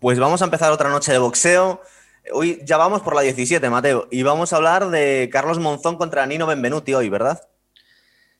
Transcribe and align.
Pues 0.00 0.18
vamos 0.18 0.40
a 0.40 0.46
empezar 0.46 0.72
otra 0.72 0.88
noche 0.88 1.12
de 1.12 1.18
boxeo. 1.18 1.82
Hoy 2.32 2.58
ya 2.64 2.78
vamos 2.78 3.02
por 3.02 3.14
la 3.14 3.20
17, 3.20 3.68
Mateo, 3.68 4.08
y 4.10 4.22
vamos 4.22 4.50
a 4.50 4.56
hablar 4.56 4.88
de 4.88 5.28
Carlos 5.30 5.58
Monzón 5.58 5.98
contra 5.98 6.24
Nino 6.24 6.46
Benvenuti 6.46 6.94
hoy, 6.94 7.10
¿verdad? 7.10 7.38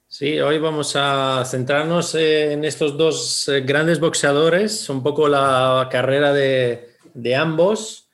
Sí, 0.09 0.41
hoy 0.41 0.59
vamos 0.59 0.97
a 0.97 1.45
centrarnos 1.45 2.15
en 2.15 2.65
estos 2.65 2.97
dos 2.97 3.47
eh, 3.49 3.61
grandes 3.61 4.01
boxeadores, 4.01 4.89
un 4.89 5.03
poco 5.03 5.29
la 5.29 5.87
carrera 5.93 6.33
de, 6.33 7.37
ambos, 7.37 8.09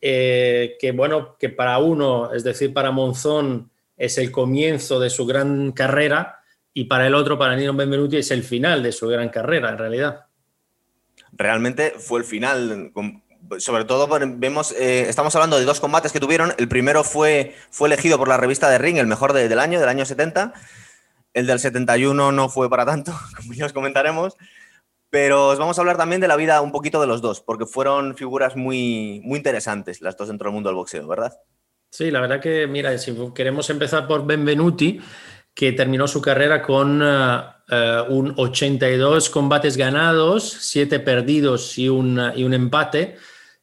eh, 0.00 0.76
que 0.80 0.90
bueno, 0.90 1.36
que 1.38 1.50
para 1.50 1.78
uno, 1.78 2.34
es 2.34 2.42
decir, 2.42 2.74
para 2.74 2.90
Monzón 2.90 3.70
es 3.96 4.18
el 4.18 4.32
comienzo 4.32 4.98
de 4.98 5.10
su 5.10 5.24
gran 5.24 5.70
carrera 5.70 6.40
y 6.74 6.86
para 6.86 7.06
el 7.06 7.14
otro, 7.14 7.38
para 7.38 7.54
Nino 7.54 7.74
Benvenuti, 7.74 8.16
es 8.16 8.32
el 8.32 8.42
final 8.42 8.82
de 8.82 8.90
su 8.90 9.06
gran 9.06 9.28
carrera, 9.28 9.70
en 9.70 9.78
realidad 9.78 10.27
realmente 11.38 11.94
fue 11.96 12.20
el 12.20 12.26
final. 12.26 12.92
Sobre 13.58 13.84
todo 13.84 14.08
vemos, 14.36 14.72
eh, 14.72 15.06
estamos 15.08 15.34
hablando 15.34 15.58
de 15.58 15.64
dos 15.64 15.80
combates 15.80 16.12
que 16.12 16.20
tuvieron. 16.20 16.52
El 16.58 16.68
primero 16.68 17.04
fue, 17.04 17.54
fue 17.70 17.88
elegido 17.88 18.18
por 18.18 18.28
la 18.28 18.36
revista 18.36 18.68
de 18.68 18.76
Ring, 18.76 18.98
el 18.98 19.06
mejor 19.06 19.32
del 19.32 19.58
año, 19.58 19.80
del 19.80 19.88
año 19.88 20.04
70. 20.04 20.52
El 21.32 21.46
del 21.46 21.60
71 21.60 22.32
no 22.32 22.48
fue 22.48 22.68
para 22.68 22.84
tanto, 22.84 23.12
como 23.36 23.54
ya 23.54 23.66
os 23.66 23.72
comentaremos. 23.72 24.36
Pero 25.10 25.48
os 25.48 25.58
vamos 25.58 25.78
a 25.78 25.80
hablar 25.80 25.96
también 25.96 26.20
de 26.20 26.28
la 26.28 26.36
vida 26.36 26.60
un 26.60 26.72
poquito 26.72 27.00
de 27.00 27.06
los 27.06 27.22
dos, 27.22 27.40
porque 27.40 27.64
fueron 27.64 28.14
figuras 28.14 28.56
muy, 28.56 29.22
muy 29.24 29.38
interesantes 29.38 30.02
las 30.02 30.18
dos 30.18 30.28
dentro 30.28 30.48
del 30.48 30.54
mundo 30.54 30.68
del 30.68 30.76
boxeo, 30.76 31.08
¿verdad? 31.08 31.32
Sí, 31.90 32.10
la 32.10 32.20
verdad 32.20 32.42
que, 32.42 32.66
mira, 32.66 32.96
si 32.98 33.16
queremos 33.34 33.70
empezar 33.70 34.06
por 34.06 34.26
Benvenuti, 34.26 35.00
que 35.58 35.72
terminó 35.72 36.06
su 36.06 36.22
carrera 36.22 36.62
con 36.62 37.02
eh, 37.02 38.02
un 38.10 38.32
82 38.36 39.28
combates 39.28 39.76
ganados, 39.76 40.48
7 40.60 41.00
perdidos 41.00 41.76
y 41.78 41.88
un, 41.88 42.30
y 42.36 42.44
un 42.44 42.54
empate. 42.54 43.16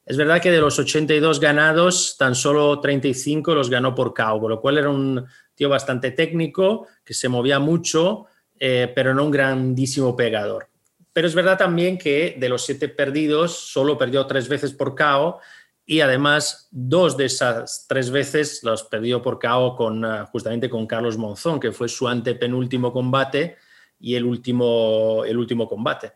Es 0.06 0.18
verdad 0.18 0.42
que 0.42 0.52
de 0.52 0.60
los 0.60 0.78
82 0.78 1.40
ganados, 1.40 2.18
tan 2.20 2.36
solo 2.36 2.82
35 2.82 3.56
los 3.56 3.70
ganó 3.70 3.96
por 3.96 4.14
KO, 4.14 4.50
lo 4.50 4.60
cual 4.60 4.78
era 4.78 4.90
un 4.90 5.26
tío 5.56 5.70
bastante 5.70 6.12
técnico, 6.12 6.86
que 7.06 7.14
se 7.14 7.30
movía 7.30 7.60
mucho, 7.60 8.26
eh, 8.60 8.92
pero 8.94 9.14
no 9.14 9.24
un 9.24 9.32
grandísimo 9.32 10.18
pegador. 10.18 10.68
Pero 11.14 11.28
es 11.28 11.34
verdad 11.34 11.58
también 11.58 11.98
que 11.98 12.36
de 12.38 12.50
los 12.50 12.66
7 12.66 12.90
perdidos, 12.90 13.58
solo 13.58 13.98
perdió 13.98 14.26
3 14.26 14.50
veces 14.50 14.74
por 14.74 14.98
KO 14.98 15.40
y 15.86 16.02
además 16.02 16.68
dos 16.72 17.16
de 17.16 17.26
esas 17.26 17.86
tres 17.88 18.10
veces 18.10 18.62
los 18.64 18.84
perdió 18.84 19.22
por 19.22 19.40
KO 19.40 19.76
con, 19.76 20.04
eh, 20.04 20.26
justamente 20.32 20.70
con 20.70 20.88
Carlos 20.88 21.18
Monzón, 21.18 21.60
que 21.60 21.72
fue 21.72 21.88
su 21.88 22.08
antepenúltimo 22.08 22.92
combate 22.92 23.58
y 24.00 24.16
el 24.16 24.26
último, 24.26 25.24
el 25.26 25.38
último 25.38 25.68
combate. 25.68 26.14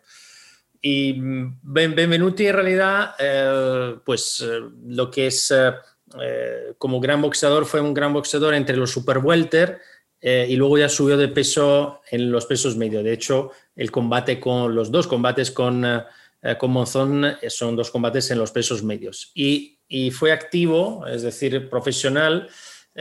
Y 0.81 1.13
mm, 1.13 1.59
Benvenuti 1.61 2.47
en 2.47 2.55
realidad, 2.55 3.15
eh, 3.19 3.95
pues 4.05 4.41
eh, 4.41 4.61
lo 4.87 5.11
que 5.11 5.27
es 5.27 5.51
eh, 5.51 5.73
como 6.77 6.99
gran 6.99 7.21
boxeador, 7.21 7.65
fue 7.65 7.81
un 7.81 7.93
gran 7.93 8.13
boxeador 8.13 8.53
entre 8.53 8.77
los 8.77 8.91
super 8.91 9.19
welter 9.19 9.79
y 10.21 10.57
luego 10.57 10.77
ya 10.77 10.89
subió 10.89 11.15
de 11.15 11.29
peso 11.29 12.01
en 12.11 12.29
los 12.29 12.45
pesos 12.45 12.75
medios. 12.75 13.05
De 13.05 13.13
hecho, 13.13 13.51
el 13.73 13.89
combate 13.89 14.37
con 14.37 14.75
los 14.75 14.91
dos 14.91 15.07
combates 15.07 15.49
con, 15.49 15.85
con 16.57 16.71
Monzón 16.71 17.35
son 17.49 17.75
dos 17.75 17.91
combates 17.91 18.31
en 18.31 18.37
los 18.37 18.51
pesos 18.51 18.83
medios. 18.83 19.31
Y, 19.33 19.79
y 19.87 20.11
fue 20.11 20.31
activo, 20.31 21.05
es 21.07 21.23
decir, 21.23 21.69
profesional 21.69 22.49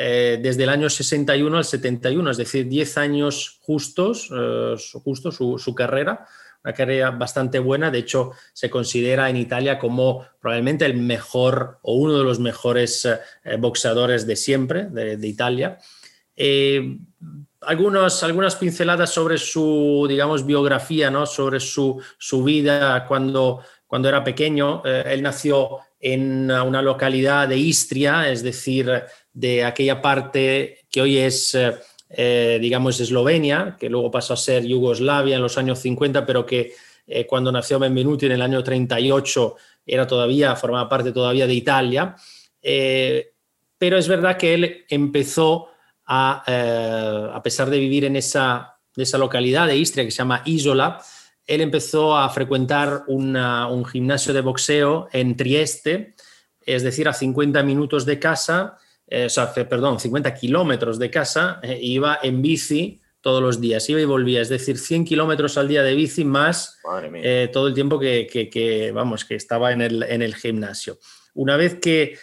eh, 0.00 0.38
desde 0.40 0.62
el 0.62 0.68
año 0.68 0.88
61 0.88 1.56
al 1.56 1.64
71, 1.64 2.30
es 2.30 2.36
decir, 2.36 2.68
10 2.68 2.98
años 2.98 3.58
justos, 3.60 4.30
eh, 4.32 4.76
justo 5.02 5.32
su, 5.32 5.74
carrera, 5.74 6.24
una 6.62 6.72
carrera 6.72 7.10
bastante 7.10 7.58
buena, 7.58 7.90
de 7.90 7.98
hecho 7.98 8.30
se 8.52 8.70
considera 8.70 9.28
en 9.28 9.36
Italia 9.36 9.78
como 9.78 10.24
probablemente 10.40 10.84
el 10.84 10.94
mejor 10.94 11.80
o 11.82 11.94
uno 11.94 12.16
de 12.16 12.22
los 12.22 12.38
mejores 12.38 13.06
eh, 13.06 13.56
boxeadores 13.56 14.24
de 14.24 14.36
siempre 14.36 14.84
de, 14.84 15.26
Italia. 15.26 15.78
Algunos, 17.62 18.22
algunas 18.22 18.56
pinceladas 18.56 19.10
sobre 19.10 19.36
su, 19.36 20.06
digamos, 20.08 20.46
biografía, 20.46 21.10
¿no? 21.10 21.26
sobre 21.26 21.58
su, 21.58 22.00
su 22.16 22.44
vida 22.44 23.04
cuando, 23.06 23.62
cuando 23.86 24.08
era 24.08 24.22
pequeño. 24.22 24.82
él 24.84 25.22
nació 25.22 25.80
en 26.00 26.50
una 26.50 26.82
localidad 26.82 27.48
de 27.48 27.56
Istria, 27.56 28.30
es 28.30 28.42
decir, 28.42 28.90
de 29.32 29.64
aquella 29.64 30.00
parte 30.00 30.78
que 30.90 31.00
hoy 31.00 31.18
es, 31.18 31.54
eh, 31.54 31.74
eh, 32.10 32.58
digamos, 32.60 33.00
Eslovenia, 33.00 33.76
que 33.78 33.88
luego 33.88 34.10
pasó 34.10 34.34
a 34.34 34.36
ser 34.36 34.64
Yugoslavia 34.64 35.36
en 35.36 35.42
los 35.42 35.58
años 35.58 35.80
50, 35.80 36.24
pero 36.24 36.46
que 36.46 36.72
eh, 37.06 37.26
cuando 37.26 37.50
nació 37.50 37.78
Benvenuti 37.78 38.26
en 38.26 38.32
el 38.32 38.42
año 38.42 38.62
38 38.62 39.56
era 39.86 40.06
todavía, 40.06 40.54
formaba 40.54 40.88
parte 40.88 41.12
todavía 41.12 41.46
de 41.46 41.54
Italia. 41.54 42.14
pero 42.60 43.96
es 43.96 44.08
verdad 44.08 44.36
que 44.36 44.54
él 44.54 44.84
empezó 44.88 45.68
a, 46.08 47.32
a 47.34 47.42
pesar 47.42 47.70
de 47.70 47.78
vivir 47.78 48.04
en 48.04 48.16
esa, 48.16 48.78
esa 48.96 49.18
localidad 49.18 49.66
de 49.66 49.76
Istria 49.76 50.04
que 50.04 50.10
se 50.10 50.18
llama 50.18 50.42
Isola, 50.44 51.00
él 51.48 51.62
empezó 51.62 52.16
a 52.16 52.28
frecuentar 52.28 53.04
un 53.08 53.84
gimnasio 53.86 54.34
de 54.34 54.42
boxeo 54.42 55.08
en 55.12 55.36
Trieste, 55.36 56.14
es 56.60 56.82
decir, 56.82 57.08
a 57.08 57.14
50 57.14 57.62
minutos 57.62 58.04
de 58.04 58.18
casa, 58.18 58.76
eh, 59.06 59.24
o 59.24 59.30
sea, 59.30 59.52
perdón, 59.54 59.98
50 59.98 60.34
kilómetros 60.34 60.98
de 60.98 61.10
casa, 61.10 61.58
eh, 61.62 61.78
iba 61.80 62.18
en 62.22 62.42
bici 62.42 63.00
todos 63.22 63.42
los 63.42 63.58
días, 63.58 63.88
iba 63.88 64.00
y 64.00 64.04
volvía, 64.04 64.42
es 64.42 64.50
decir, 64.50 64.76
100 64.76 65.06
kilómetros 65.06 65.56
al 65.56 65.68
día 65.68 65.82
de 65.82 65.94
bici 65.94 66.24
más 66.24 66.78
eh, 67.14 67.48
todo 67.50 67.68
el 67.68 67.74
tiempo 67.74 67.98
que, 67.98 68.92
vamos, 68.94 69.24
que 69.24 69.34
estaba 69.34 69.72
en 69.72 69.80
el, 69.80 70.02
en 70.02 70.20
el 70.20 70.34
gimnasio. 70.34 70.98
Una 71.32 71.56
vez 71.56 71.76
que 71.80 72.18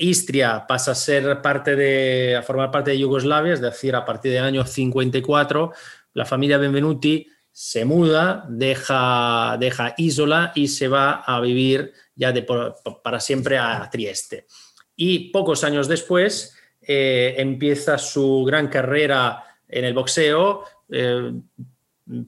Istria 0.00 0.66
pasa 0.66 0.90
a 0.90 0.94
ser 0.96 1.40
parte 1.40 1.76
de, 1.76 2.36
a 2.36 2.42
formar 2.42 2.70
parte 2.70 2.90
de 2.90 2.98
Yugoslavia, 2.98 3.54
es 3.54 3.60
decir, 3.60 3.94
a 3.94 4.04
partir 4.04 4.32
del 4.32 4.44
año 4.44 4.66
54, 4.66 5.72
la 6.14 6.24
familia 6.24 6.58
Benvenuti 6.58 7.28
se 7.52 7.84
muda, 7.84 8.44
deja, 8.48 9.56
deja 9.60 9.94
Isola 9.96 10.52
y 10.54 10.68
se 10.68 10.88
va 10.88 11.22
a 11.26 11.40
vivir 11.40 11.92
ya 12.14 12.32
de, 12.32 12.44
para 13.02 13.20
siempre 13.20 13.56
a 13.56 13.88
Trieste 13.90 14.46
y 15.00 15.30
pocos 15.30 15.62
años 15.62 15.86
después 15.86 16.56
eh, 16.82 17.36
empieza 17.38 17.96
su 17.98 18.44
gran 18.44 18.66
carrera 18.66 19.44
en 19.68 19.84
el 19.84 19.94
boxeo. 19.94 20.64
Eh, 20.90 21.32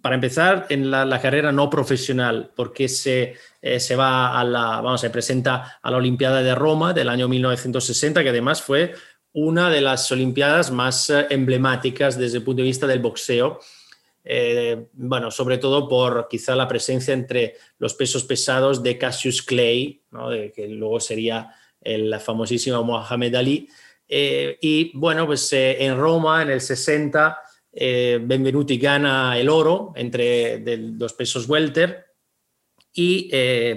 para 0.02 0.14
empezar, 0.14 0.66
en 0.68 0.90
la, 0.90 1.20
carrera 1.20 1.52
no 1.52 1.70
profesional, 1.70 2.50
porque 2.54 2.88
se, 2.88 3.34
eh, 3.62 3.80
se 3.80 3.96
va 3.96 4.38
a 4.38 4.44
la, 4.44 4.80
vamos, 4.80 5.00
se 5.00 5.10
presenta 5.10 5.78
a 5.82 5.90
la 5.90 5.96
Olimpiada 5.96 6.42
de 6.42 6.54
Roma 6.54 6.92
del 6.92 7.08
año 7.08 7.28
1960, 7.28 8.22
que 8.22 8.28
además 8.28 8.62
fue 8.62 8.94
una 9.32 9.70
de 9.70 9.80
las 9.80 10.10
Olimpiadas 10.12 10.70
más 10.70 11.10
emblemáticas 11.30 12.18
desde 12.18 12.38
el 12.38 12.44
punto 12.44 12.62
de 12.62 12.68
vista 12.68 12.86
del 12.86 12.98
boxeo. 12.98 13.60
bueno, 14.92 15.30
sobre 15.30 15.58
todo 15.58 15.88
por 15.88 16.28
quizá 16.28 16.54
la 16.54 16.68
presencia 16.68 17.14
entre 17.14 17.56
los 17.78 17.94
pesos 17.94 18.24
pesados 18.24 18.82
de 18.82 18.98
Cassius 18.98 19.42
Clay, 19.42 20.02
que 20.54 20.68
luego 20.68 21.00
sería 21.00 21.54
el 21.80 22.18
famosísimo 22.20 22.82
Mohamed 22.82 23.34
Ali. 23.34 23.68
Eh, 24.08 24.58
y 24.60 24.96
bueno, 24.98 25.26
pues 25.26 25.52
eh, 25.52 25.84
en 25.84 25.96
Roma, 25.96 26.42
en 26.42 26.50
el 26.50 26.60
60, 26.60 27.38
eh, 27.72 28.18
Benvenuti 28.22 28.78
gana 28.78 29.38
el 29.38 29.48
oro 29.48 29.92
entre 29.96 30.62
los 30.76 31.12
pesos 31.14 31.48
welter 31.48 32.06
y 32.92 33.30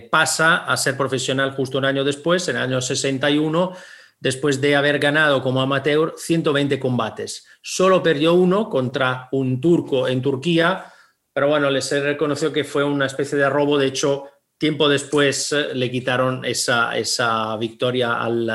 pasa 0.09 0.65
a 0.65 0.75
ser 0.75 0.97
profesional 0.97 1.51
justo 1.51 1.77
un 1.77 1.85
año 1.85 2.03
después, 2.03 2.47
en 2.47 2.55
el 2.55 2.63
año 2.63 2.81
61, 2.81 3.73
después 4.19 4.59
de 4.59 4.75
haber 4.75 4.97
ganado 4.97 5.43
como 5.43 5.61
amateur 5.61 6.15
120 6.17 6.79
combates. 6.79 7.45
Solo 7.61 8.01
perdió 8.01 8.33
uno 8.33 8.69
contra 8.69 9.29
un 9.31 9.61
turco 9.61 10.07
en 10.07 10.19
Turquía, 10.19 10.85
pero 11.31 11.47
bueno, 11.47 11.69
les 11.69 11.91
reconoció 11.91 12.51
que 12.51 12.63
fue 12.63 12.84
una 12.84 13.05
especie 13.05 13.37
de 13.37 13.47
robo, 13.49 13.78
de 13.78 13.87
hecho 13.87 14.34
Tiempo 14.63 14.87
después 14.87 15.51
eh, 15.51 15.75
le 15.75 15.91
quitaron 15.91 16.46
esa, 16.46 16.97
esa 16.97 17.57
victoria 17.57 18.13
al, 18.13 18.49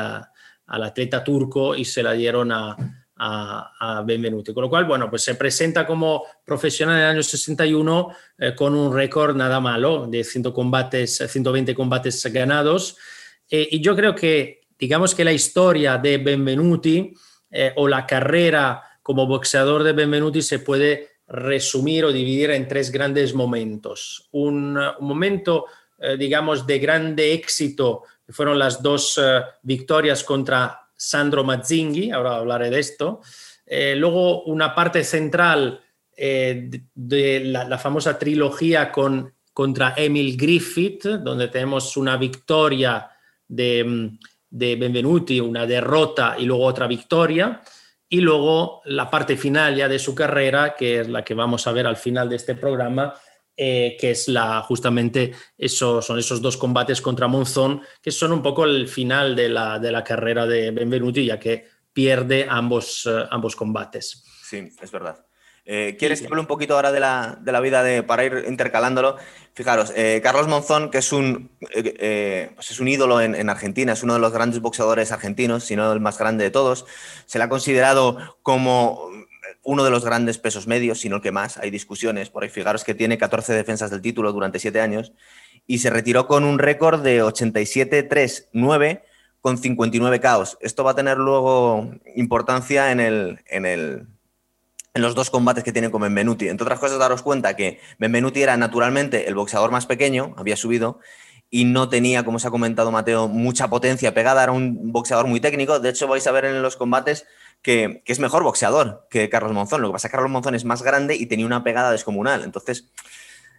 atleta 0.65 1.23
turco 1.23 1.75
y 1.75 1.85
se 1.85 2.01
la 2.01 2.13
dieron 2.13 2.51
a, 2.51 2.75
a, 3.19 4.03
Benvenuti. 4.05 4.53
Con 4.53 4.63
lo 4.63 4.69
cual, 4.69 4.85
bueno, 4.85 5.09
pues 5.09 5.23
se 5.23 5.35
presenta 5.35 5.85
como 5.85 6.23
profesional 6.45 6.97
en 6.97 7.03
el 7.03 7.09
año 7.09 7.23
61 7.23 8.15
eh, 8.37 8.55
con 8.55 8.73
un 8.73 8.95
récord 8.95 9.35
nada 9.35 9.59
malo 9.59 10.07
de 10.07 10.23
100 10.23 10.51
combates, 10.51 11.17
120 11.17 11.75
combates 11.75 12.25
ganados. 12.31 12.97
Eh, 13.49 13.67
y 13.71 13.81
yo 13.81 13.95
creo 13.95 14.15
que, 14.15 14.61
digamos 14.77 15.13
que 15.13 15.25
la 15.25 15.33
historia 15.33 15.97
de 15.97 16.17
Benvenuti 16.17 17.13
o 17.77 17.87
la 17.87 18.05
carrera 18.05 18.83
como 19.01 19.25
boxeador 19.25 19.83
de 19.83 19.93
Benvenuti 19.93 20.43
se 20.43 20.59
puede 20.59 21.09
resumir 21.27 22.05
o 22.05 22.13
dividir 22.13 22.51
en 22.51 22.67
tres 22.67 22.91
grandes 22.91 23.33
momentos. 23.33 24.29
Un, 24.31 24.79
momento 24.99 25.65
eh, 26.01 26.15
digamos, 26.17 26.65
de 26.65 26.79
grande 26.79 27.33
éxito, 27.33 28.03
que 28.25 28.31
fueron 28.31 28.57
las 28.57 28.81
dos 28.81 29.19
eh, 29.21 29.41
victorias 29.63 30.23
contra 30.23 30.79
Sandro 30.99 31.43
Mazzinghi, 31.45 32.11
ahora 32.11 32.35
hablaré 32.35 32.69
de 32.69 32.79
esto. 32.79 33.21
Eh, 33.65 33.95
luego 33.95 34.43
una 34.43 34.75
parte 34.75 35.03
central 35.03 35.81
de, 36.15 37.41
la, 37.45 37.77
famosa 37.77 38.19
trilogía 38.19 38.91
con, 38.91 39.33
contra 39.53 39.93
Emil 39.95 40.35
Griffith, 40.35 41.05
donde 41.05 41.47
tenemos 41.47 41.95
una 41.95 42.17
victoria 42.17 43.09
de, 43.47 44.11
de 44.49 44.75
Benvenuti, 44.75 45.39
una 45.39 45.65
derrota 45.65 46.35
y 46.37 46.43
luego 46.43 46.65
otra 46.65 46.87
victoria. 46.87 47.61
Y 48.09 48.19
luego 48.19 48.81
la 48.85 49.09
parte 49.09 49.37
final 49.37 49.75
ya 49.75 49.87
de 49.87 49.99
su 49.99 50.13
carrera, 50.13 50.75
que 50.75 50.99
es 50.99 51.07
la 51.07 51.23
que 51.23 51.35
vamos 51.35 51.67
a 51.67 51.71
ver 51.71 51.87
al 51.87 51.95
final 51.95 52.27
de 52.27 52.35
este 52.35 52.55
programa, 52.55 53.13
eh, 53.61 53.97
que 53.99 54.11
es 54.11 54.29
la, 54.29 54.61
justamente 54.61 55.33
esos, 55.57 56.05
son 56.05 56.17
esos 56.17 56.41
dos 56.41 56.55
combates 56.55 57.01
contra 57.01 57.27
Monzón, 57.27 57.81
que 58.01 58.09
son 58.09 58.31
un 58.31 58.41
poco 58.41 58.63
el 58.63 58.87
final 58.87 59.35
de 59.35 59.49
la, 59.49 59.79
de 59.79 59.91
la 59.91 60.01
carrera 60.01 60.47
de 60.47 60.71
Benvenuti, 60.71 61.25
ya 61.25 61.37
que 61.37 61.67
pierde 61.91 62.47
ambos, 62.49 63.05
eh, 63.05 63.25
ambos 63.29 63.57
combates. 63.57 64.23
Sí, 64.43 64.69
es 64.81 64.91
verdad. 64.91 65.25
Eh, 65.65 65.97
¿Quieres 65.99 66.21
que 66.21 66.27
hable 66.27 66.39
un 66.39 66.47
poquito 66.47 66.75
ahora 66.75 66.93
de 66.93 67.01
la, 67.01 67.37
de 67.41 67.51
la 67.51 67.59
vida 67.59 67.83
de, 67.83 68.01
para 68.01 68.23
ir 68.23 68.45
intercalándolo? 68.47 69.17
Fijaros, 69.53 69.91
Carlos 70.23 70.47
Monzón, 70.47 70.89
que 70.89 70.99
es 70.99 71.11
un, 71.11 71.51
pues 71.59 72.71
es 72.71 72.79
un 72.79 72.87
ídolo 72.87 73.19
en, 73.19 73.35
en, 73.35 73.49
Argentina, 73.49 73.91
es 73.91 74.03
uno 74.03 74.13
de 74.13 74.21
los 74.21 74.31
grandes 74.31 74.61
boxeadores 74.61 75.11
argentinos, 75.11 75.65
si 75.65 75.75
no 75.75 75.91
el 75.91 75.99
más 75.99 76.17
grande 76.17 76.45
de 76.45 76.49
todos, 76.49 76.85
se 77.25 77.39
le 77.39 77.43
ha 77.43 77.49
considerado 77.49 78.37
como 78.41 79.09
uno 79.63 79.83
de 79.83 79.91
los 79.91 80.05
grandes 80.05 80.37
pesos 80.37 80.67
medios, 80.67 80.99
sino 80.99 81.17
el 81.17 81.21
que 81.21 81.31
más. 81.31 81.57
Hay 81.57 81.69
discusiones 81.69 82.29
por 82.29 82.43
ahí. 82.43 82.49
Fijaros 82.49 82.83
que 82.83 82.93
tiene 82.93 83.17
14 83.17 83.53
defensas 83.53 83.91
del 83.91 84.01
título 84.01 84.31
durante 84.31 84.59
7 84.59 84.79
años 84.81 85.13
y 85.67 85.79
se 85.79 85.89
retiró 85.89 86.27
con 86.27 86.43
un 86.43 86.59
récord 86.59 87.01
de 87.01 87.23
87-3-9 87.23 89.01
con 89.41 89.57
59 89.57 90.19
caos. 90.19 90.57
Esto 90.61 90.83
va 90.83 90.91
a 90.91 90.95
tener 90.95 91.17
luego 91.17 91.91
importancia 92.15 92.91
en, 92.91 92.99
el, 92.99 93.39
en, 93.47 93.65
el, 93.65 94.07
en 94.93 95.01
los 95.01 95.15
dos 95.15 95.29
combates 95.29 95.63
que 95.63 95.71
tiene 95.71 95.91
con 95.91 96.01
Benvenuti. 96.01 96.49
Entre 96.49 96.63
otras 96.63 96.79
cosas, 96.79 96.99
daros 96.99 97.21
cuenta 97.21 97.55
que 97.55 97.79
Benvenuti 97.99 98.41
era 98.41 98.57
naturalmente 98.57 99.27
el 99.27 99.35
boxeador 99.35 99.71
más 99.71 99.85
pequeño, 99.85 100.33
había 100.37 100.57
subido, 100.57 100.99
y 101.49 101.65
no 101.65 101.89
tenía, 101.89 102.23
como 102.23 102.39
se 102.39 102.47
ha 102.47 102.51
comentado 102.51 102.91
Mateo, 102.91 103.27
mucha 103.27 103.69
potencia 103.69 104.13
pegada, 104.13 104.43
era 104.43 104.51
un 104.51 104.91
boxeador 104.91 105.27
muy 105.27 105.39
técnico. 105.39 105.79
De 105.79 105.89
hecho, 105.89 106.07
vais 106.07 106.25
a 106.27 106.31
ver 106.31 106.45
en 106.45 106.61
los 106.61 106.75
combates 106.75 107.25
que, 107.61 108.03
es 108.05 108.19
mejor 108.19 108.43
boxeador 108.43 109.07
que 109.09 109.29
Carlos 109.29 109.53
Monzón. 109.53 109.81
Lo 109.81 109.89
que 109.89 109.93
pasa 109.93 110.07
es 110.07 110.11
que 110.11 110.15
Carlos 110.15 110.31
Monzón 110.31 110.55
es 110.55 110.65
más 110.65 110.83
grande 110.83 111.15
y 111.15 111.25
tenía 111.25 111.45
una 111.45 111.63
pegada 111.63 111.91
descomunal. 111.91 112.43
Entonces, 112.43 112.85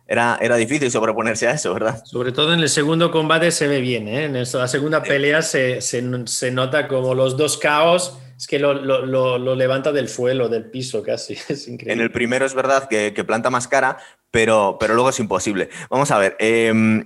era, 0.06 0.38
era 0.40 0.56
difícil 0.56 0.90
sobreponerse 0.90 1.48
a 1.48 1.52
eso, 1.52 1.74
¿verdad? 1.74 2.02
Sobre 2.04 2.32
todo 2.32 2.52
en 2.52 2.60
el 2.60 2.68
segundo 2.68 3.10
combate 3.10 3.50
se 3.50 3.66
ve 3.66 3.80
bien, 3.80 4.08
¿eh? 4.08 4.24
En 4.24 4.34
la 4.34 4.68
segunda 4.68 5.02
pelea 5.02 5.42
se, 5.42 5.80
se, 5.80 6.50
nota 6.50 6.86
como 6.86 7.14
los 7.14 7.36
dos 7.36 7.58
caos. 7.58 8.18
Es 8.36 8.46
que 8.46 8.58
lo, 8.58 8.72
lo, 8.72 9.54
levanta 9.54 9.92
del 9.92 10.08
suelo, 10.08 10.48
del 10.48 10.70
piso 10.70 11.02
casi. 11.02 11.34
Es 11.48 11.68
increíble. 11.68 11.92
En 11.92 12.00
el 12.00 12.10
primero 12.10 12.46
es 12.46 12.54
verdad 12.54 12.88
que, 12.88 13.12
planta 13.24 13.50
más 13.50 13.68
cara, 13.68 13.98
pero, 14.30 14.78
pero 14.78 14.94
luego 14.94 15.10
es 15.10 15.20
imposible. 15.20 15.68
Vamos 15.90 16.10
a 16.10 16.18
ver. 16.18 16.36
Em, 16.38 17.04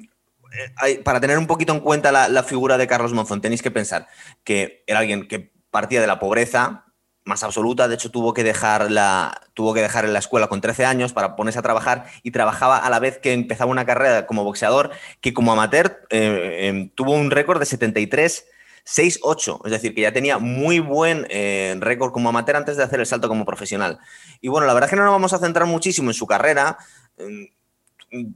para 1.05 1.21
tener 1.21 1.39
un 1.39 1.47
poquito 1.47 1.73
en 1.73 1.81
cuenta 1.81 2.13
la, 2.13 2.29
la, 2.29 2.43
figura 2.43 2.79
de 2.79 2.87
Carlos 2.87 3.13
Monzón, 3.13 3.41
tenéis 3.41 3.63
que 3.63 3.71
pensar 3.71 4.09
que 4.45 4.85
era 4.87 5.01
alguien 5.01 5.29
que 5.29 5.53
partía 5.71 6.01
de 6.01 6.07
la 6.07 6.19
pobreza, 6.19 6.85
más 7.25 7.43
absoluta, 7.43 7.89
de 7.89 7.95
hecho 7.95 8.11
tuvo 8.11 8.35
que, 8.35 8.45
dejar 8.45 8.91
la, 8.91 9.41
tuvo 9.55 9.73
que 9.73 9.81
dejar 9.81 10.05
en 10.05 10.13
la 10.13 10.19
escuela 10.19 10.49
con 10.49 10.61
13 10.61 10.85
años 10.85 11.13
para 11.13 11.37
ponerse 11.37 11.59
a 11.59 11.63
trabajar 11.63 12.05
y 12.23 12.31
trabajaba 12.31 12.77
a 12.77 12.91
la 12.91 13.01
vez 13.01 13.19
que 13.19 13.33
empezaba 13.33 13.71
una 13.71 13.87
carrera 13.87 14.27
como 14.27 14.45
boxeador 14.45 14.91
que 15.21 15.33
como 15.33 15.53
amateur 15.53 16.07
eh, 16.11 16.69
em, 16.69 16.91
tuvo 16.91 17.13
un 17.13 17.31
récord 17.31 17.59
de 17.59 17.67
73. 17.67 18.47
6-8, 18.87 19.63
es 19.65 19.71
decir, 19.71 19.95
que 19.95 20.03
ya 20.03 20.13
tenía 20.13 20.37
muy 20.37 20.79
buen 20.79 21.27
eh, 21.31 21.75
récord 21.81 22.13
como 22.13 22.29
amateur 22.29 22.57
antes 22.57 22.77
de 22.77 22.83
hacer 22.83 23.01
el 23.01 23.07
salto 23.07 23.29
como 23.29 23.47
profesional. 23.47 23.99
Y 24.43 24.49
bueno, 24.49 24.67
la 24.67 24.75
verdad 24.75 24.89
es 24.89 24.91
que 24.91 24.97
no 24.97 25.05
nos 25.05 25.13
vamos 25.13 25.33
a 25.33 25.39
centrar 25.39 25.67
muchísimo 25.67 26.11
en 26.11 26.15
su 26.15 26.27
carrera, 26.27 26.77
em, 27.17 27.49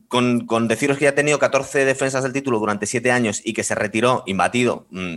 con, 0.08 0.46
con, 0.46 0.68
deciros 0.68 0.98
que 0.98 1.04
ya 1.04 1.10
ha 1.10 1.14
tenido 1.14 1.38
14 1.38 1.84
defensas 1.84 2.22
del 2.22 2.32
título 2.32 2.58
durante 2.58 2.86
7 2.86 3.10
años 3.10 3.40
y 3.44 3.52
que 3.52 3.64
se 3.64 3.74
retiró 3.74 4.22
imbatido, 4.26 4.86
mm, 4.90 5.16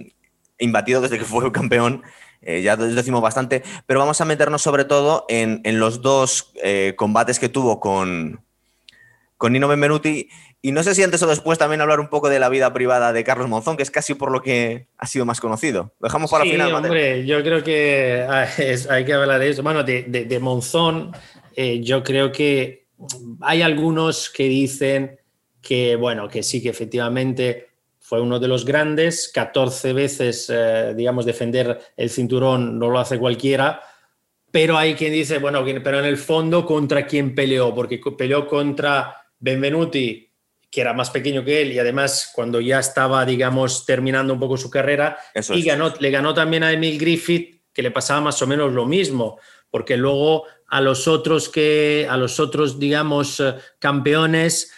imbatido 0.60 1.02
desde 1.02 1.18
que 1.18 1.26
fue 1.26 1.52
campeón, 1.52 2.04
eh, 2.42 2.62
ya 2.62 2.76
decimos 2.76 3.22
bastante, 3.22 3.64
pero 3.86 4.00
vamos 4.00 4.20
a 4.20 4.26
meternos 4.26 4.62
sobre 4.62 4.86
todo 4.86 5.26
en, 5.30 5.62
los 5.80 6.02
dos 6.02 6.52
eh, 6.64 6.94
combates 6.98 7.40
que 7.40 7.50
tuvo 7.50 7.80
con, 7.80 8.42
con 9.38 9.54
Nino 9.54 9.68
Benvenuti. 9.68 10.30
Y 10.64 10.72
no 10.72 10.84
sé 10.84 10.94
si 10.94 11.02
antes 11.02 11.22
o 11.24 11.28
después 11.28 11.58
también 11.58 11.82
hablar 11.82 12.00
un 12.00 12.10
poco 12.10 12.30
de 12.30 12.40
la 12.40 12.48
vida 12.48 12.72
privada 12.72 13.14
de 13.14 13.24
Carlos 13.24 13.50
Monzón, 13.50 13.78
que 13.78 13.84
es 13.84 13.90
casi 13.90 14.14
por 14.14 14.32
lo 14.32 14.44
que 14.44 14.86
ha 15.00 15.08
sido 15.08 15.26
más 15.26 15.42
conocido. 15.42 15.94
Lo 16.00 16.08
dejamos 16.08 16.30
para 16.30 16.44
sí, 16.44 16.52
final. 16.52 16.72
Hombre, 16.72 17.26
yo 17.26 17.42
creo 17.42 17.64
que 17.64 18.24
hay 18.90 19.06
que 19.06 19.14
hablar 19.14 19.40
de 19.40 19.50
eso. 19.50 19.64
Bueno, 19.64 19.84
de, 19.84 20.40
Monzón, 20.40 21.12
eh, 21.56 21.82
yo 21.82 22.04
creo 22.04 22.32
que 22.32 22.81
hay 23.42 23.62
algunos 23.62 24.30
que 24.30 24.44
dicen 24.44 25.20
que, 25.62 25.96
bueno, 25.96 26.28
que 26.28 26.44
sí, 26.44 26.62
que 26.62 26.70
efectivamente 26.70 27.70
fue 28.00 28.20
uno 28.20 28.40
de 28.40 28.48
los 28.48 28.66
grandes, 28.66 29.32
14 29.34 29.94
veces, 29.94 30.52
eh, 30.54 30.94
digamos, 30.96 31.26
defender 31.26 31.80
el 31.96 32.10
cinturón 32.10 32.78
no 32.78 32.90
lo 32.90 33.00
hace 33.00 33.18
cualquiera, 33.18 33.82
pero 34.52 34.78
hay 34.78 34.96
quien 34.96 35.14
dice, 35.14 35.38
bueno, 35.38 35.64
pero 35.84 36.00
en 36.00 36.06
el 36.06 36.18
fondo, 36.18 36.66
¿contra 36.66 37.06
quién 37.06 37.34
peleó? 37.34 37.74
Porque 37.74 38.02
peleó 38.18 38.48
contra 38.48 39.16
Benvenuti, 39.40 40.30
que 40.70 40.82
era 40.82 40.94
más 40.94 41.10
pequeño 41.10 41.44
que 41.46 41.62
él 41.62 41.72
y 41.72 41.80
además 41.80 42.32
cuando 42.34 42.60
ya 42.60 42.80
estaba, 42.80 43.26
digamos, 43.26 43.86
terminando 43.86 44.34
un 44.34 44.40
poco 44.40 44.58
su 44.58 44.70
carrera, 44.70 45.18
y 45.54 45.64
ganó, 45.64 45.94
le 46.00 46.12
ganó 46.12 46.34
también 46.34 46.64
a 46.64 46.72
Emil 46.72 47.00
Griffith, 47.00 47.62
que 47.74 47.82
le 47.82 47.92
pasaba 47.92 48.20
más 48.20 48.42
o 48.42 48.48
menos 48.48 48.74
lo 48.74 48.86
mismo, 48.86 49.40
porque 49.72 49.98
luego 49.98 50.44
a 50.68 50.80
los 50.82 51.08
otros 51.08 51.50
que, 51.50 52.08
a 52.08 52.18
los 52.18 52.40
otros, 52.40 52.78
digamos, 52.78 53.40
eh, 53.40 53.56
campeones, 53.80 54.72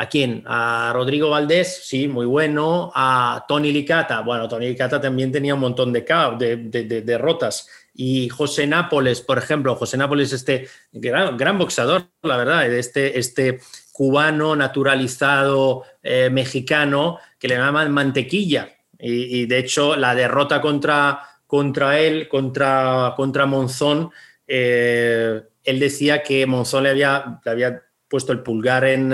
¿A 0.00 0.08
quién? 0.08 0.44
A 0.46 0.92
Rodrigo 0.94 1.28
Valdés, 1.28 1.80
sí, 1.84 2.06
muy 2.06 2.24
bueno. 2.24 2.92
A 2.94 3.44
Tony 3.48 3.72
Licata, 3.72 4.20
bueno, 4.20 4.48
Tony 4.48 4.68
Licata 4.68 5.00
también 5.00 5.32
tenía 5.32 5.54
un 5.54 5.60
montón 5.60 5.92
de, 5.92 6.02
de, 6.38 7.02
derrotas. 7.02 7.68
Y 7.92 8.28
José 8.28 8.68
Nápoles, 8.68 9.20
por 9.20 9.38
ejemplo, 9.38 9.74
José 9.74 9.96
Nápoles, 9.96 10.32
este 10.32 10.68
gran, 10.92 11.36
gran 11.36 11.58
boxador, 11.58 12.04
la 12.22 12.36
verdad, 12.36 12.72
este, 12.72 13.18
este 13.18 13.58
cubano 13.90 14.54
naturalizado 14.54 15.82
eh, 16.04 16.30
mexicano 16.30 17.18
que 17.36 17.48
le 17.48 17.56
llaman 17.56 17.90
mantequilla. 17.90 18.68
Y, 19.00 19.46
de 19.46 19.58
hecho, 19.58 19.96
la 19.96 20.14
derrota 20.14 20.60
contra, 20.60 21.22
contra 21.44 21.98
él, 21.98 22.28
contra, 22.28 23.14
contra 23.16 23.46
Monzón, 23.46 24.12
eh, 24.48 25.42
él 25.62 25.78
decía 25.78 26.22
que 26.22 26.46
Monzón 26.46 26.82
le 26.84 26.90
había, 26.90 27.40
le 27.44 27.50
había 27.50 27.82
puesto 28.08 28.32
el 28.32 28.42
pulgar 28.42 28.84
en 28.84 29.12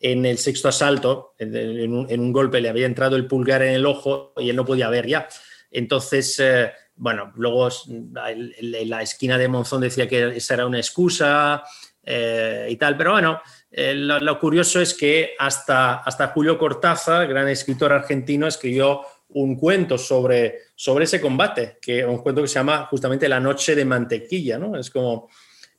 en 0.00 0.24
el 0.24 0.38
sexto 0.38 0.68
asalto, 0.68 1.34
en 1.38 1.92
un, 1.92 2.32
golpe 2.32 2.60
le 2.60 2.70
había 2.70 2.86
entrado 2.86 3.16
el 3.16 3.26
pulgar 3.26 3.62
en 3.62 3.74
el 3.74 3.84
ojo 3.84 4.32
y 4.38 4.48
él 4.48 4.56
no 4.56 4.64
podía 4.64 4.88
ver 4.88 5.06
ya. 5.06 5.28
Entonces, 5.70 6.40
eh, 6.40 6.72
bueno, 6.96 7.32
luego 7.36 7.68
en 7.88 8.88
la 8.88 9.02
esquina 9.02 9.36
de 9.36 9.48
Monzón 9.48 9.82
decía 9.82 10.08
que 10.08 10.36
esa 10.36 10.54
era 10.54 10.66
una 10.66 10.78
excusa 10.78 11.62
eh, 12.02 12.66
y 12.70 12.76
tal, 12.76 12.96
pero 12.96 13.12
bueno, 13.12 13.42
eh, 13.70 13.92
lo, 13.94 14.38
curioso 14.40 14.80
es 14.80 14.94
que 14.94 15.34
hasta, 15.38 15.96
hasta 15.96 16.28
Julio 16.28 16.56
Cortázar, 16.56 17.28
gran 17.28 17.48
escritor 17.48 17.92
argentino, 17.92 18.46
escribió 18.46 19.02
un 19.34 19.56
cuento 19.56 19.96
sobre, 19.98 20.60
sobre 20.74 21.04
ese 21.04 21.20
combate, 21.20 21.78
que 21.80 22.04
un 22.04 22.18
cuento 22.18 22.42
que 22.42 22.48
se 22.48 22.54
llama 22.54 22.86
justamente 22.86 23.28
La 23.28 23.40
noche 23.40 23.74
de 23.74 23.84
mantequilla, 23.84 24.58
¿no? 24.58 24.76
Es 24.76 24.90
como... 24.90 25.28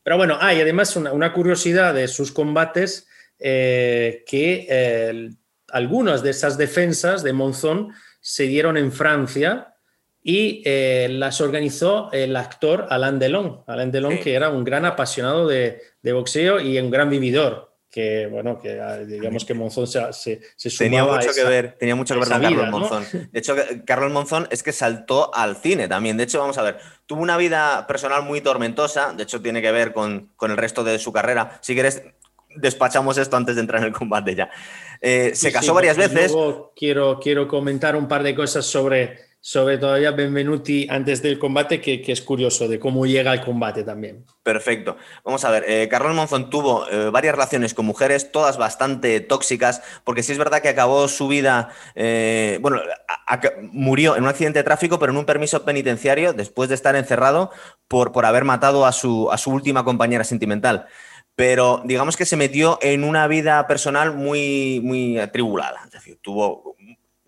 Pero 0.04 0.18
bueno, 0.18 0.38
hay 0.40 0.60
además 0.60 0.96
una 0.96 1.32
curiosidad 1.32 1.94
de 1.94 2.08
sus 2.08 2.32
combates 2.32 3.08
eh, 3.38 4.24
que 4.28 4.68
eh, 4.70 5.30
algunas 5.70 6.22
de 6.22 6.30
esas 6.30 6.58
defensas 6.58 7.24
de 7.24 7.34
Monzón 7.34 7.92
se 8.20 8.44
dieron 8.44 8.78
en 8.78 8.92
Francia 8.92 9.76
y 10.24 10.62
eh, 10.66 11.08
las 11.10 11.42
organizó 11.42 12.12
el 12.12 12.36
actor 12.36 12.86
Alain 12.90 13.18
Delon. 13.18 13.64
Alain 13.66 13.92
Delon, 13.92 14.20
que 14.20 14.36
era 14.36 14.50
un 14.50 14.64
gran 14.64 14.86
apasionado 14.86 15.48
de, 15.48 15.82
boxeo 16.04 16.60
y 16.60 16.78
un 16.78 16.92
gran 16.92 17.10
vividor. 17.10 17.71
Que 17.92 18.28
bueno, 18.28 18.58
que 18.58 18.80
ah, 18.80 19.00
digamos 19.00 19.44
que 19.44 19.54
Monzón 19.54 19.86
se, 19.86 20.14
se, 20.14 20.40
tenía 20.78 21.04
mucho 21.04 21.34
que 21.36 21.44
ver, 21.44 21.76
tenía 21.78 21.94
mucho 21.94 22.14
que 22.14 22.22
ver 22.22 22.30
con 22.30 22.42
Carlos 22.42 22.70
Monzón. 22.70 23.06
De 23.32 23.40
hecho, 23.40 23.54
Carlos 23.86 24.12
Monzón 24.14 24.48
es 24.50 24.64
que 24.64 24.72
saltó 24.72 25.36
al 25.36 25.58
cine 25.58 25.90
también. 25.90 26.16
De 26.16 26.24
hecho, 26.24 26.40
vamos 26.40 26.58
a 26.58 26.62
ver, 26.62 26.78
tuvo 27.06 27.22
una 27.22 27.36
vida 27.36 27.86
personal 27.88 28.24
muy 28.24 28.40
tormentosa. 28.40 29.12
De 29.12 29.24
hecho, 29.24 29.42
tiene 29.42 29.62
que 29.62 29.74
ver 29.74 29.92
con, 29.92 30.32
con 30.38 30.52
el 30.52 30.58
resto 30.58 30.86
de 30.86 31.00
su 31.00 31.12
carrera. 31.12 31.60
Si 31.62 31.74
quieres, 31.74 32.02
despachamos 32.56 33.18
esto 33.18 33.38
antes 33.38 33.56
de 33.56 33.62
entrar 33.62 33.82
en 33.82 33.88
el 33.88 33.94
combate 33.94 34.36
ya. 34.36 34.50
Eh, 35.02 35.32
se 35.34 35.52
casó 35.52 35.74
varias 35.74 35.98
veces. 35.98 36.34
Quiero, 36.76 37.20
quiero 37.20 37.48
comentar 37.48 37.96
un 37.96 38.08
par 38.08 38.24
de 38.24 38.36
cosas 38.36 38.66
sobre, 38.66 39.18
sobre 39.44 39.80
todavía 39.80 40.12
Benvenuti 40.12 40.88
antes 40.88 41.24
del 41.24 41.40
combate, 41.40 41.82
que, 41.82 42.04
es 42.06 42.22
curioso 42.22 42.68
de 42.68 42.80
cómo 42.80 43.08
llega 43.08 43.32
al 43.32 43.44
combate 43.44 43.84
también. 43.84 44.24
Perfecto. 44.44 44.98
Vamos 45.26 45.44
a 45.44 45.50
ver, 45.50 45.66
eh, 45.68 45.88
Carlos 45.90 46.16
Monzón 46.16 46.52
tuvo 46.52 46.88
eh, 46.88 47.10
varias 47.10 47.34
relaciones 47.34 47.74
con 47.74 47.88
mujeres, 47.88 48.32
todas 48.32 48.58
bastante 48.58 49.20
tóxicas, 49.20 49.82
porque 50.04 50.22
sí 50.22 50.32
es 50.32 50.38
verdad 50.38 50.62
que 50.62 50.70
acabó 50.70 51.08
su 51.08 51.28
vida, 51.28 51.70
bueno, 52.62 52.82
murió 53.72 54.16
en 54.16 54.24
un 54.24 54.30
accidente 54.30 54.60
de 54.60 54.64
tráfico, 54.64 55.00
pero 55.00 55.12
en 55.12 55.18
un 55.18 55.26
permiso 55.26 55.66
penitenciario 55.66 56.34
después 56.34 56.70
de 56.70 56.76
estar 56.76 56.96
encerrado 56.96 57.50
por, 57.88 58.12
por 58.12 58.26
haber 58.26 58.44
matado 58.44 58.86
a 58.86 58.92
su, 58.92 59.32
a 59.32 59.40
su 59.40 59.50
última 59.52 59.84
compañera 59.84 60.24
sentimental. 60.24 60.86
pero 61.36 61.82
digamos 61.86 62.18
que 62.18 62.26
se 62.26 62.38
metió 62.38 62.78
en 62.82 63.04
una 63.04 63.26
vida 63.28 63.66
personal 63.66 64.14
muy, 64.14 64.80
muy 64.84 65.18
atribulada. 65.18 65.82
Es 65.86 65.92
decir, 65.92 66.20
tuvo 66.22 66.76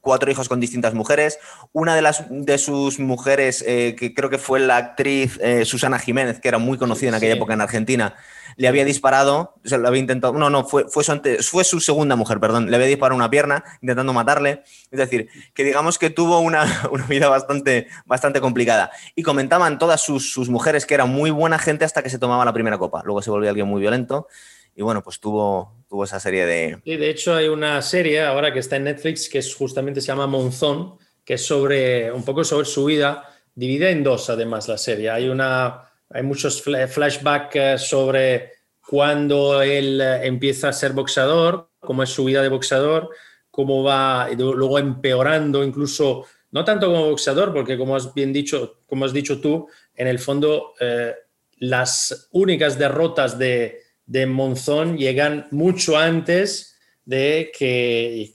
cuatro 0.03 0.29
hijos 0.29 0.49
con 0.49 0.59
distintas 0.59 0.93
mujeres. 0.93 1.39
Una 1.71 1.95
de, 1.95 2.01
las, 2.03 2.25
de 2.29 2.57
sus 2.57 2.99
mujeres, 2.99 3.63
eh, 3.65 3.95
que 3.97 4.13
creo 4.13 4.29
que 4.29 4.37
fue 4.37 4.59
la 4.59 4.77
actriz 4.77 5.39
eh, 5.41 5.65
Susana 5.65 5.97
Jiménez, 5.97 6.39
que 6.41 6.49
era 6.49 6.57
muy 6.57 6.77
conocida 6.77 7.09
en 7.09 7.15
aquella 7.15 7.35
época 7.35 7.53
en 7.53 7.61
Argentina, 7.61 8.13
le 8.57 8.67
había 8.67 8.85
disparado, 8.85 9.55
se 9.63 9.77
lo 9.77 9.87
había 9.87 10.01
intentado, 10.01 10.33
no, 10.33 10.49
no, 10.49 10.65
fue, 10.65 10.85
fue, 10.89 11.03
su 11.03 11.19
fue 11.41 11.63
su 11.63 11.79
segunda 11.79 12.15
mujer, 12.15 12.39
perdón, 12.39 12.69
le 12.69 12.75
había 12.75 12.87
disparado 12.87 13.15
una 13.15 13.29
pierna 13.29 13.63
intentando 13.81 14.13
matarle. 14.13 14.63
Es 14.91 14.99
decir, 14.99 15.29
que 15.53 15.63
digamos 15.63 15.97
que 15.97 16.09
tuvo 16.09 16.39
una, 16.41 16.65
vida 17.07 17.29
bastante, 17.29 17.87
bastante 18.05 18.41
complicada. 18.41 18.91
Y 19.15 19.23
comentaban 19.23 19.79
todas 19.79 20.01
sus, 20.01 20.31
sus 20.33 20.49
mujeres 20.49 20.85
que 20.85 20.93
era 20.93 21.05
muy 21.05 21.31
buena 21.31 21.57
gente 21.57 21.85
hasta 21.85 22.03
que 22.03 22.09
se 22.09 22.19
tomaba 22.19 22.43
la 22.43 22.53
primera 22.53 22.77
copa. 22.77 23.01
Luego 23.05 23.21
se 23.21 23.31
volvió 23.31 23.49
alguien 23.49 23.67
muy 23.67 23.79
violento 23.79 24.27
y 24.75 24.81
bueno, 24.81 25.03
pues 25.03 25.19
tuvo, 25.19 25.85
tuvo 25.87 26.03
esa 26.03 26.19
serie 26.19 26.45
de... 26.45 26.79
Sí, 26.83 26.97
de 26.97 27.09
hecho 27.09 27.35
hay 27.35 27.47
una 27.47 27.81
serie 27.81 28.23
ahora 28.23 28.51
que 28.51 28.59
está 28.59 28.75
en 28.77 28.85
Netflix 28.85 29.29
que 29.29 29.39
es, 29.39 29.53
justamente 29.53 30.01
se 30.01 30.07
llama 30.07 30.27
Monzón, 30.27 30.97
que 31.23 31.35
es 31.35 31.45
sobre 31.45 32.11
un 32.11 32.23
poco 32.25 32.43
sobre 32.43 32.65
su 32.65 32.85
vida, 32.85 33.29
dividida 33.53 33.89
en 33.89 34.03
dos 34.03 34.29
además 34.29 34.67
la 34.67 34.77
serie. 34.77 35.09
Hay, 35.09 35.29
una, 35.29 35.83
hay 36.09 36.23
muchos 36.23 36.61
flashbacks 36.61 37.55
eh, 37.55 37.77
sobre 37.77 38.51
cuando 38.85 39.61
él 39.61 40.01
eh, 40.01 40.25
empieza 40.25 40.69
a 40.69 40.73
ser 40.73 40.93
boxeador, 40.93 41.69
cómo 41.79 42.03
es 42.03 42.09
su 42.09 42.25
vida 42.25 42.41
de 42.41 42.49
boxeador, 42.49 43.09
cómo 43.51 43.83
va 43.83 44.29
luego 44.35 44.79
empeorando 44.79 45.63
incluso, 45.63 46.25
no 46.51 46.65
tanto 46.65 46.87
como 46.87 47.09
boxeador, 47.09 47.53
porque 47.53 47.77
como 47.77 47.95
has 47.95 48.11
bien 48.13 48.33
dicho, 48.33 48.79
como 48.87 49.05
has 49.05 49.13
dicho 49.13 49.39
tú, 49.39 49.67
en 49.93 50.07
el 50.07 50.17
fondo 50.17 50.73
eh, 50.79 51.13
las 51.57 52.29
únicas 52.31 52.79
derrotas 52.79 53.37
de, 53.37 53.79
de 54.05 54.25
Monzón 54.25 54.97
llegan 54.97 55.47
mucho 55.51 55.97
antes 55.97 56.73
de, 57.05 57.51
que, 57.57 58.31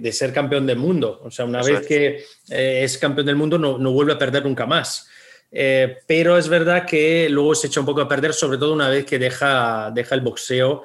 de, 0.00 0.12
ser 0.12 0.32
campeón 0.32 0.66
del 0.66 0.78
mundo. 0.78 1.20
O 1.24 1.30
sea, 1.30 1.44
una 1.44 1.62
vez 1.62 1.86
que 1.86 2.24
eh, 2.50 2.80
es 2.82 2.98
campeón 2.98 3.26
del 3.26 3.36
mundo 3.36 3.58
no, 3.58 3.78
no, 3.78 3.92
vuelve 3.92 4.12
a 4.12 4.18
perder 4.18 4.44
nunca 4.44 4.66
más. 4.66 5.08
Eh, 5.50 5.98
pero 6.06 6.38
es 6.38 6.48
verdad 6.48 6.86
que 6.86 7.28
luego 7.28 7.54
se 7.54 7.66
echa 7.66 7.80
un 7.80 7.86
poco 7.86 8.00
a 8.00 8.08
perder, 8.08 8.32
sobre 8.32 8.56
todo 8.56 8.72
una 8.72 8.88
vez 8.88 9.04
que 9.04 9.18
deja, 9.18 9.90
deja 9.94 10.14
el 10.14 10.22
boxeo. 10.22 10.84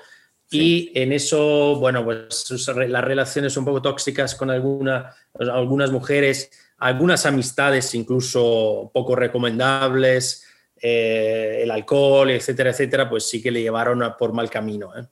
Y 0.50 0.92
en 0.96 1.12
eso, 1.12 1.76
bueno, 1.78 2.06
pues 2.06 2.50
las 2.68 3.04
relaciones 3.04 3.58
un 3.58 3.66
poco 3.66 3.82
tóxicas 3.82 4.36
con 4.36 4.50
alguna, 4.50 5.14
algunas 5.34 5.92
mujeres, 5.92 6.50
algunas 6.78 7.26
amistades 7.26 7.94
incluso 7.96 8.90
poco 8.94 9.16
recomendables, 9.16 10.47
eh, 10.82 11.62
el 11.64 11.72
alcohol, 11.72 12.30
etcétera, 12.30 12.72
etcétera, 12.72 13.10
pues 13.10 13.28
sí 13.30 13.42
que 13.42 13.52
le 13.52 13.62
llevaron 13.62 14.04
por 14.18 14.34
mal 14.34 14.50
camino. 14.50 14.92
¿eh? 14.98 15.06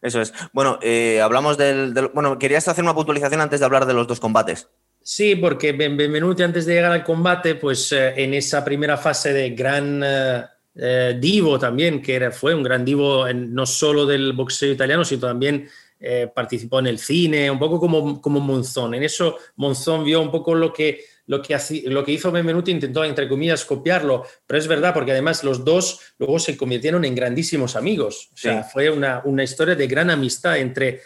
Eso 0.00 0.20
es. 0.20 0.32
Bueno, 0.52 0.78
eh, 0.82 1.20
hablamos 1.20 1.56
del, 1.56 1.92
Bueno, 2.12 2.38
querías 2.38 2.66
hacer 2.68 2.82
una 2.82 2.94
puntualización 2.94 3.40
antes 3.40 3.60
de 3.60 3.66
hablar 3.66 3.86
de 3.86 3.94
los 3.94 4.06
dos 4.06 4.20
combates. 4.20 4.68
Sí, 5.02 5.36
porque 5.36 5.72
Benvenuti 5.72 6.42
antes 6.42 6.66
de 6.66 6.74
llegar 6.74 6.92
al 6.92 7.04
combate, 7.04 7.56
pues 7.56 7.90
en 7.92 8.34
esa 8.34 8.64
primera 8.64 8.96
fase 8.96 9.32
de 9.32 9.50
gran 9.50 10.04
divo 11.20 11.58
también, 11.58 12.00
que 12.00 12.14
era, 12.14 12.30
fue 12.30 12.54
un 12.54 12.62
gran 12.62 12.84
divo 12.84 13.26
no 13.32 13.66
solo 13.66 14.06
del 14.06 14.32
boxeo 14.32 14.70
italiano, 14.70 15.04
sino 15.04 15.22
también 15.22 15.68
participó 16.32 16.78
en 16.78 16.86
el 16.86 17.00
cine, 17.00 17.50
un 17.50 17.58
poco 17.58 17.80
como, 17.80 18.20
como 18.20 18.38
Monzón. 18.38 18.94
En 18.94 19.02
eso 19.02 19.38
Monzón 19.56 20.04
vio 20.04 20.20
un 20.20 20.30
poco 20.30 20.54
lo 20.54 20.72
que 20.72 21.00
lo 21.26 21.40
que, 21.40 21.56
lo 21.86 22.04
que 22.04 22.12
hizo 22.12 22.32
Benvenuti 22.32 22.70
intentó, 22.70 23.04
entre 23.04 23.28
comillas, 23.28 23.64
copiarlo, 23.64 24.24
pero 24.46 24.58
es 24.58 24.66
verdad, 24.66 24.92
porque 24.92 25.12
además 25.12 25.44
los 25.44 25.64
dos 25.64 26.00
luego 26.18 26.38
se 26.38 26.56
convirtieron 26.56 27.04
en 27.04 27.14
grandísimos 27.14 27.76
amigos. 27.76 28.30
O 28.34 28.36
sea, 28.36 28.64
fue 28.64 28.90
una, 28.90 29.22
historia 29.44 29.74
de 29.74 29.86
gran 29.86 30.10
amistad 30.10 30.58
entre, 30.58 31.00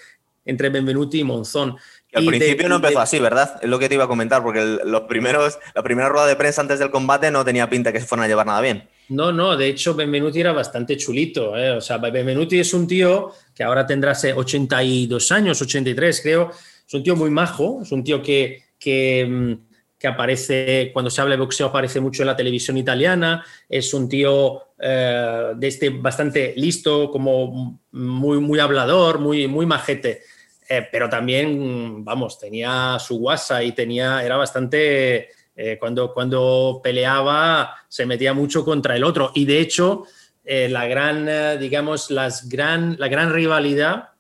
entre 0.44 0.70
Benvenuti 0.70 1.20
y 1.20 1.24
Monzón. 1.24 1.76
al 2.14 2.24
principio 2.24 2.68
no 2.68 2.76
empezó 2.76 3.00
así, 3.00 3.18
¿verdad? 3.18 3.58
Es 3.60 3.68
lo 3.68 3.78
que 3.78 3.88
te 3.88 3.94
iba 3.94 4.04
a 4.04 4.08
comentar, 4.08 4.42
porque 4.42 4.78
los 4.84 5.02
primeros, 5.02 5.58
la 5.74 5.82
primera 5.82 6.08
rueda 6.08 6.26
de 6.26 6.36
prensa 6.36 6.62
antes 6.62 6.78
del 6.78 6.90
combate 6.90 7.30
no 7.30 7.44
tenía 7.44 7.68
pinta 7.68 7.92
que 7.92 8.00
se 8.00 8.06
fueran 8.06 8.24
a 8.24 8.28
llevar 8.28 8.46
nada 8.46 8.60
bien. 8.62 8.88
No, 9.08 9.30
no, 9.32 9.56
de 9.56 9.68
hecho 9.68 9.94
Benvenuti 9.94 10.40
era 10.40 10.52
bastante 10.52 10.96
chulito. 10.96 11.56
¿eh? 11.56 11.72
O 11.72 11.80
sea, 11.80 11.98
Benvenuti 11.98 12.58
es 12.58 12.72
un 12.72 12.88
tío 12.88 13.32
que 13.54 13.62
ahora 13.62 13.86
tendrá 13.86 14.12
82 14.12 15.32
años, 15.32 15.60
83 15.60 16.20
creo. 16.22 16.50
Es 16.86 16.94
un 16.94 17.02
tío 17.02 17.16
muy 17.16 17.30
majo, 17.30 17.80
es 17.82 17.92
un 17.92 18.02
tío 18.02 18.22
que, 18.22 18.62
que 18.78 19.26
mm, 19.28 19.66
que 19.98 20.06
aparece, 20.06 20.90
cuando 20.92 21.10
se 21.10 21.20
habla 21.20 21.34
de 21.36 21.40
boxeo, 21.40 21.68
aparece 21.68 22.00
mucho 22.00 22.22
en 22.22 22.26
la 22.26 22.36
televisión 22.36 22.76
italiana. 22.76 23.44
Es 23.68 23.94
un 23.94 24.08
tío 24.08 24.62
eh, 24.78 25.52
de 25.56 25.68
este 25.68 25.88
bastante 25.90 26.52
listo, 26.56 27.10
como 27.10 27.80
muy, 27.92 28.38
muy 28.38 28.58
hablador, 28.58 29.18
muy, 29.18 29.48
muy 29.48 29.64
majete. 29.64 30.22
Eh, 30.68 30.86
pero 30.90 31.08
también, 31.08 32.04
vamos, 32.04 32.38
tenía 32.38 32.98
su 32.98 33.18
guasa 33.18 33.62
y 33.62 33.72
tenía, 33.72 34.22
era 34.22 34.36
bastante, 34.36 35.30
eh, 35.54 35.78
cuando, 35.78 36.12
cuando 36.12 36.80
peleaba, 36.82 37.74
se 37.88 38.04
metía 38.04 38.34
mucho 38.34 38.64
contra 38.64 38.96
el 38.96 39.04
otro. 39.04 39.32
Y 39.34 39.46
de 39.46 39.60
hecho, 39.60 40.04
la 40.44 40.86
gran, 40.86 41.58
digamos, 41.58 42.10
las 42.12 42.48
gran, 42.48 42.94
la 43.00 43.08
gran 43.08 43.32
rivalidad 43.32 44.10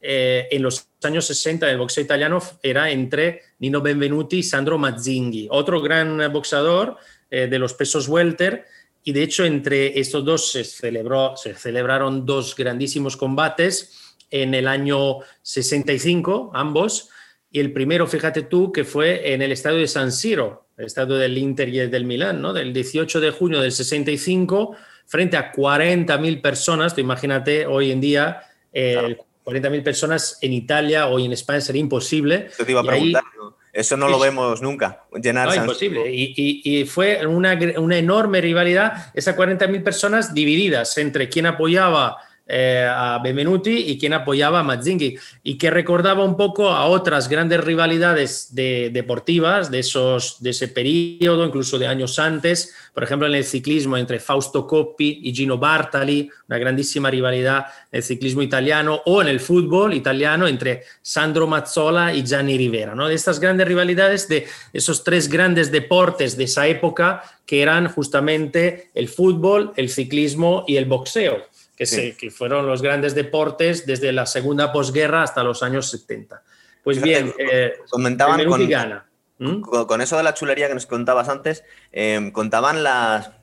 en 0.00 0.62
los 0.62 0.88
años 1.04 1.26
60 1.26 1.66
del 1.66 1.78
boxeo 1.78 2.04
italiano 2.04 2.40
era 2.62 2.90
entre 2.90 3.42
Nino 3.58 3.80
Benvenuti 3.80 4.38
y 4.38 4.42
Sandro 4.42 4.78
Mazzinghi, 4.78 5.48
otro 5.50 5.80
gran 5.80 6.32
boxeador 6.32 6.96
eh, 7.30 7.46
de 7.48 7.58
los 7.58 7.74
pesos 7.74 8.08
welter. 8.08 8.64
Y 9.02 9.12
de 9.12 9.22
hecho, 9.22 9.44
entre 9.44 9.98
estos 9.98 10.24
dos 10.24 10.50
se, 10.50 10.64
celebró, 10.64 11.36
se 11.36 11.54
celebraron 11.54 12.24
dos 12.24 12.56
grandísimos 12.56 13.16
combates 13.16 14.16
en 14.30 14.54
el 14.54 14.66
año 14.66 15.18
65, 15.42 16.52
ambos. 16.54 17.10
Y 17.50 17.60
el 17.60 17.72
primero, 17.72 18.06
fíjate 18.06 18.42
tú, 18.42 18.72
que 18.72 18.84
fue 18.84 19.32
en 19.32 19.42
el 19.42 19.52
estadio 19.52 19.78
de 19.78 19.88
San 19.88 20.10
Siro, 20.10 20.68
el 20.76 20.86
estadio 20.86 21.16
del 21.16 21.36
Inter 21.38 21.68
y 21.68 21.78
del 21.86 22.04
Milán, 22.04 22.40
¿no? 22.42 22.52
del 22.52 22.72
18 22.72 23.20
de 23.20 23.30
junio 23.30 23.60
del 23.60 23.72
65, 23.72 24.76
frente 25.06 25.36
a 25.36 25.52
40.000 25.52 26.40
personas. 26.40 26.94
Tú 26.94 27.00
imagínate 27.00 27.66
hoy 27.66 27.92
en 27.92 28.00
día 28.00 28.42
el 28.72 29.18
40.000 29.44 29.82
personas 29.82 30.38
en 30.40 30.52
Italia 30.52 31.06
o 31.06 31.18
en 31.18 31.32
España 31.32 31.60
sería 31.60 31.80
imposible. 31.80 32.48
te 32.56 32.70
iba 32.70 32.80
a 32.80 32.84
preguntar, 32.84 33.22
eso 33.72 33.96
no 33.96 34.08
lo 34.08 34.18
vemos 34.18 34.62
nunca, 34.62 35.04
llenar 35.20 35.48
no, 35.48 35.54
imposible. 35.54 36.10
Y, 36.10 36.62
y, 36.64 36.84
fue 36.84 37.26
una, 37.26 37.58
una, 37.76 37.98
enorme 37.98 38.40
rivalidad, 38.40 39.10
esas 39.14 39.36
40.000 39.36 39.82
personas 39.82 40.32
divididas 40.32 40.96
entre 40.98 41.28
quien 41.28 41.46
apoyaba 41.46 42.18
eh, 42.46 42.86
a 42.86 43.18
Benvenuti 43.24 43.74
y 43.86 43.98
quien 43.98 44.12
apoyaba 44.12 44.60
a 44.60 44.62
Mazzinghi 44.62 45.16
y 45.42 45.56
que 45.56 45.70
recordaba 45.70 46.24
un 46.24 46.36
poco 46.36 46.68
a 46.68 46.84
otras 46.84 47.30
grandes 47.30 47.64
rivalidades 47.64 48.54
de, 48.54 48.90
deportivas 48.92 49.70
de, 49.70 49.78
esos, 49.78 50.42
de 50.42 50.50
ese 50.50 50.68
periodo, 50.68 51.46
incluso 51.46 51.78
de 51.78 51.86
años 51.86 52.18
antes, 52.18 52.74
por 52.92 53.02
ejemplo 53.02 53.26
en 53.26 53.34
el 53.34 53.44
ciclismo 53.44 53.96
entre 53.96 54.20
Fausto 54.20 54.66
Coppi 54.66 55.20
y 55.22 55.34
Gino 55.34 55.56
Bartali, 55.56 56.28
una 56.46 56.58
grandísima 56.58 57.10
rivalidad 57.10 57.64
en 57.90 57.96
el 57.96 58.02
ciclismo 58.02 58.42
italiano, 58.42 59.00
o 59.06 59.22
en 59.22 59.28
el 59.28 59.40
fútbol 59.40 59.94
italiano 59.94 60.46
entre 60.46 60.82
Sandro 61.00 61.46
Mazzola 61.46 62.12
y 62.12 62.24
Gianni 62.24 62.58
Rivera, 62.58 62.94
¿no? 62.94 63.08
de 63.08 63.14
estas 63.14 63.40
grandes 63.40 63.66
rivalidades 63.66 64.28
de 64.28 64.46
esos 64.74 65.02
tres 65.02 65.30
grandes 65.30 65.72
deportes 65.72 66.36
de 66.36 66.44
esa 66.44 66.66
época 66.66 67.22
que 67.46 67.62
eran 67.62 67.88
justamente 67.88 68.90
el 68.94 69.08
fútbol, 69.08 69.72
el 69.76 69.88
ciclismo 69.88 70.64
y 70.66 70.76
el 70.76 70.84
boxeo 70.84 71.53
que, 71.76 72.16
que 72.16 72.30
fueron 72.30 72.66
los 72.66 72.82
grandes 72.82 73.14
deportes 73.14 73.86
desde 73.86 74.12
la 74.12 74.26
segunda 74.26 74.72
posguerra 74.72 75.22
hasta 75.22 75.42
los 75.42 75.62
años 75.62 75.90
70. 75.90 76.42
Pues 76.82 77.00
bien, 77.00 77.32
eh, 77.38 77.74
comentaban 77.90 78.44
con, 78.44 78.68
gana. 78.68 79.06
Con, 79.62 80.00
eso 80.00 80.16
de 80.16 80.22
la 80.22 80.34
chulería 80.34 80.68
que 80.68 80.74
nos 80.74 80.86
contabas 80.86 81.28
antes, 81.28 81.64
eh, 81.92 82.30
contaban 82.32 82.82
la 82.82 83.34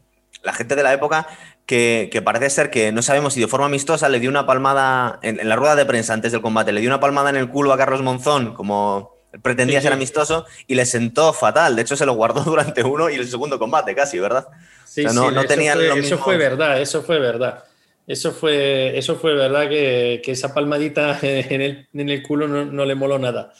gente 0.54 0.76
de 0.76 0.84
la 0.84 0.94
época 0.94 1.28
que, 1.72 2.22
parece 2.24 2.50
ser 2.50 2.70
que 2.70 2.92
no 2.92 3.02
sabemos 3.02 3.34
si 3.34 3.40
de 3.40 3.48
forma 3.48 3.68
amistosa 3.68 4.10
le 4.10 4.20
dio 4.20 4.30
una 4.30 4.46
palmada 4.46 5.20
en, 5.22 5.48
la 5.48 5.56
rueda 5.56 5.76
de 5.76 5.86
prensa 5.86 6.14
antes 6.14 6.32
del 6.34 6.42
combate, 6.42 6.74
le 6.74 6.82
dio 6.82 6.90
una 6.90 7.00
palmada 7.00 7.30
en 7.30 7.38
el 7.38 7.50
culo 7.50 7.72
a 7.72 7.78
Carlos 7.78 8.02
Monzón, 8.02 8.54
como 8.54 9.16
pretendía 9.42 9.82
ser 9.82 9.94
amistoso, 9.94 10.46
y 10.68 10.76
le 10.76 10.86
sentó 10.86 11.32
fatal. 11.32 11.78
De 11.78 11.84
hecho, 11.84 11.96
se 11.96 12.06
lo 12.06 12.14
guardó 12.14 12.42
durante 12.46 12.84
uno 12.84 13.10
y 13.10 13.16
el 13.16 13.28
segundo 13.28 13.58
combate 13.58 13.96
casi, 13.96 14.20
¿verdad? 14.20 14.48
Sí, 14.86 15.06
no, 15.06 15.32
no 15.32 15.46
tenían 15.46 15.80
eso 15.80 16.18
fue 16.18 16.36
verdad, 16.36 16.82
eso 16.82 17.02
fue 17.02 17.20
verdad. 17.20 17.64
Eso 18.12 18.34
fue, 18.34 18.98
eso 18.98 19.16
fue 19.16 19.34
verdad 19.36 19.70
que, 19.70 20.22
esa 20.26 20.54
palmadita 20.54 21.18
en 21.22 21.62
el, 21.62 21.88
en 21.94 22.10
el 22.10 22.22
culo 22.22 22.46
no, 22.46 22.86
le 22.86 22.94
moló 22.94 23.18
nada. 23.18 23.54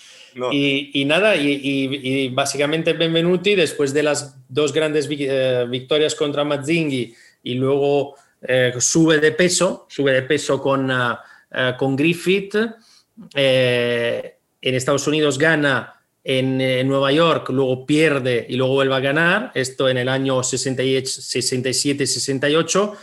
Y, 0.52 1.06
nada, 1.06 1.38
y, 1.38 2.28
básicamente 2.30 2.92
Benvenuti, 2.92 3.56
después 3.56 3.94
de 3.94 4.04
las 4.04 4.36
dos 4.50 4.74
grandes 4.74 5.08
eh, 5.10 5.66
victorias 5.70 6.16
contra 6.16 6.44
Mazzinghi 6.44 7.16
y 7.44 7.54
luego 7.54 8.16
eh, 8.42 8.74
sube 8.80 9.20
de 9.20 9.32
peso, 9.32 9.88
sube 9.90 10.12
de 10.12 10.24
peso 10.24 10.62
con, 10.62 10.92
ah, 10.92 11.24
ah, 11.52 11.78
con 11.78 11.96
Griffith, 11.96 12.58
eh, 13.34 14.36
en 14.62 14.76
Estados 14.76 15.08
Unidos 15.08 15.38
gana 15.38 15.94
en, 16.24 16.60
en, 16.60 16.90
Nueva 16.90 17.14
York, 17.14 17.50
luego 17.52 17.86
pierde 17.86 18.46
y 18.50 18.58
luego 18.58 18.74
vuelve 18.74 18.96
a 18.96 19.00
ganar, 19.00 19.52
esto 19.54 19.88
en 19.88 19.98
el 19.98 20.10
año 20.10 20.40
67-68 20.40 22.98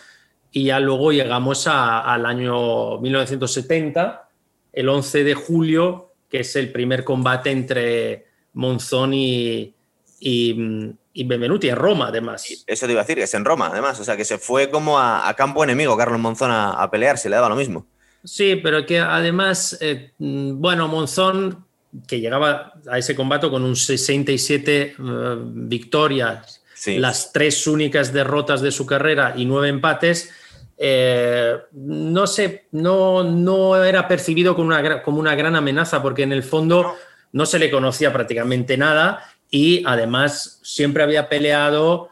y 0.52 0.64
ya 0.64 0.80
luego 0.80 1.12
llegamos 1.12 1.66
al 1.66 2.26
año 2.26 2.98
1970, 2.98 4.28
el 4.72 4.88
11 4.88 5.24
de 5.24 5.34
julio, 5.34 6.12
que 6.28 6.40
es 6.40 6.56
el 6.56 6.72
primer 6.72 7.04
combate 7.04 7.50
entre 7.50 8.26
Monzón 8.54 9.14
y, 9.14 9.74
y, 10.20 11.24
Benvenuti, 11.24 11.68
en 11.68 11.76
Roma 11.76 12.08
además. 12.08 12.64
Eso 12.66 12.86
te 12.86 12.92
iba 12.92 13.00
a 13.00 13.04
decir, 13.04 13.18
es 13.18 13.34
en 13.34 13.44
Roma 13.44 13.68
además, 13.72 14.00
o 14.00 14.04
sea 14.04 14.16
que 14.16 14.24
se 14.24 14.38
fue 14.38 14.70
como 14.70 14.98
a, 14.98 15.32
campo 15.36 15.64
enemigo 15.64 15.96
Carlos 15.96 16.20
Monzón 16.20 16.50
a, 16.50 16.70
a, 16.70 16.90
pelear, 16.90 17.18
se 17.18 17.28
le 17.28 17.36
daba 17.36 17.48
lo 17.48 17.56
mismo. 17.56 17.86
Sí, 18.24 18.56
pero 18.56 18.84
que 18.84 18.98
además, 18.98 19.78
eh, 19.80 20.12
bueno, 20.18 20.88
Monzón, 20.88 21.64
que 22.06 22.20
llegaba 22.20 22.74
a 22.90 22.98
ese 22.98 23.14
combate 23.14 23.48
con 23.48 23.62
un 23.62 23.76
67 23.76 24.82
eh, 24.82 24.94
victorias, 25.40 26.62
las 26.86 27.32
tres 27.32 27.66
únicas 27.66 28.12
derrotas 28.12 28.60
de 28.60 28.70
su 28.70 28.86
carrera 28.86 29.34
y 29.36 29.44
nueve 29.44 29.68
empates, 29.68 30.30
eh, 30.76 31.56
no 31.72 32.26
sé, 32.26 32.66
no, 32.70 33.24
no 33.24 33.82
era 33.82 34.06
percibido 34.06 34.54
como 34.54 34.68
una, 34.68 35.02
como 35.02 35.18
una 35.18 35.34
gran 35.34 35.56
amenaza, 35.56 36.02
porque 36.02 36.22
en 36.22 36.32
el 36.32 36.42
fondo 36.42 36.94
no. 37.32 37.46
se 37.46 37.58
le 37.58 37.70
conocía 37.70 38.12
prácticamente 38.12 38.76
nada 38.76 39.24
y 39.50 39.82
además 39.86 40.60
siempre 40.62 41.02
había 41.02 41.28
peleado 41.28 42.10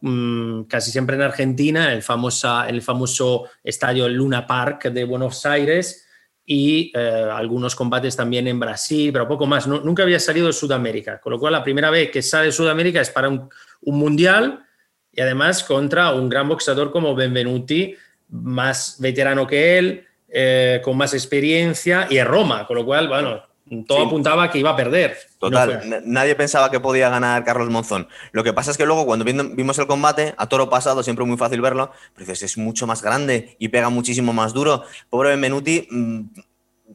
mm, 0.00 0.62
casi 0.62 0.92
siempre 0.92 1.16
en 1.16 1.22
Argentina, 1.22 1.86
en 1.86 1.92
el, 1.92 2.02
famosa, 2.02 2.68
el 2.68 2.82
famoso 2.82 3.44
estadio 3.64 4.08
Luna 4.08 4.46
Park 4.46 4.84
de 4.84 5.04
Buenos 5.04 5.44
Aires 5.44 6.07
y 6.50 6.90
eh, 6.94 7.28
algunos 7.30 7.76
combates 7.76 8.16
también 8.16 8.48
en 8.48 8.58
Brasil, 8.58 9.12
pero 9.12 9.28
poco 9.28 9.46
más. 9.46 9.66
nunca 9.66 10.02
había 10.02 10.18
salido 10.18 10.46
de 10.46 10.54
Sudamérica, 10.54 11.20
con 11.20 11.34
lo 11.34 11.38
cual 11.38 11.52
la 11.52 11.62
primera 11.62 11.90
vez 11.90 12.10
que 12.10 12.22
sale 12.22 12.46
de 12.46 12.52
Sudamérica 12.52 13.02
es 13.02 13.10
para 13.10 13.28
un, 13.28 13.50
un 13.82 13.98
mundial 13.98 14.64
y 15.12 15.20
además 15.20 15.62
contra 15.62 16.14
un 16.14 16.30
gran 16.30 16.48
boxeador 16.48 16.90
como 16.90 17.14
Benvenuti, 17.14 17.94
más 18.30 18.96
veterano 18.98 19.46
que 19.46 19.76
él, 19.76 20.06
eh, 20.26 20.80
con 20.82 20.96
más 20.96 21.12
experiencia 21.12 22.06
y 22.08 22.16
en 22.16 22.26
Roma, 22.26 22.66
con 22.66 22.76
lo 22.76 22.84
cual, 22.86 23.08
bueno, 23.08 23.42
todo 23.86 24.06
apuntaba 24.06 24.50
que 24.50 24.58
iba 24.58 24.70
a 24.70 24.76
perder. 24.76 25.16
Total, 25.38 26.02
nadie 26.04 26.34
pensaba 26.34 26.70
que 26.70 26.80
podía 26.80 27.08
ganar 27.08 27.44
Carlos 27.44 27.70
Monzón. 27.70 28.08
Lo 28.32 28.44
que 28.44 28.52
pasa 28.52 28.70
es 28.70 28.76
que 28.76 28.86
luego 28.86 29.06
cuando 29.06 29.24
vimos 29.24 29.78
el 29.78 29.86
combate, 29.86 30.34
a 30.36 30.46
toro 30.46 30.68
pasado, 30.70 31.02
siempre 31.02 31.24
muy 31.24 31.36
fácil 31.36 31.60
verlo, 31.60 31.92
pero 32.14 32.26
dices, 32.26 32.42
es 32.42 32.58
mucho 32.58 32.86
más 32.86 33.02
grande 33.02 33.56
y 33.58 33.68
pega 33.68 33.88
muchísimo 33.88 34.32
más 34.32 34.52
duro. 34.52 34.84
Pobre 35.10 35.30
Benvenuti, 35.30 35.86
mm, 35.90 36.20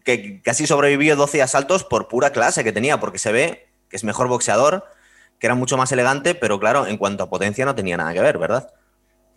que 0.03 0.41
casi 0.41 0.67
sobrevivió 0.67 1.15
12 1.15 1.41
asaltos 1.41 1.83
por 1.83 2.07
pura 2.07 2.31
clase 2.31 2.63
que 2.63 2.71
tenía, 2.71 2.99
porque 2.99 3.19
se 3.19 3.31
ve 3.31 3.67
que 3.89 3.97
es 3.97 4.03
mejor 4.03 4.27
boxeador, 4.27 4.85
que 5.39 5.47
era 5.47 5.55
mucho 5.55 5.77
más 5.77 5.91
elegante, 5.91 6.35
pero 6.35 6.59
claro, 6.59 6.87
en 6.87 6.97
cuanto 6.97 7.23
a 7.23 7.29
potencia 7.29 7.65
no 7.65 7.75
tenía 7.75 7.97
nada 7.97 8.13
que 8.13 8.21
ver, 8.21 8.37
¿verdad? 8.37 8.71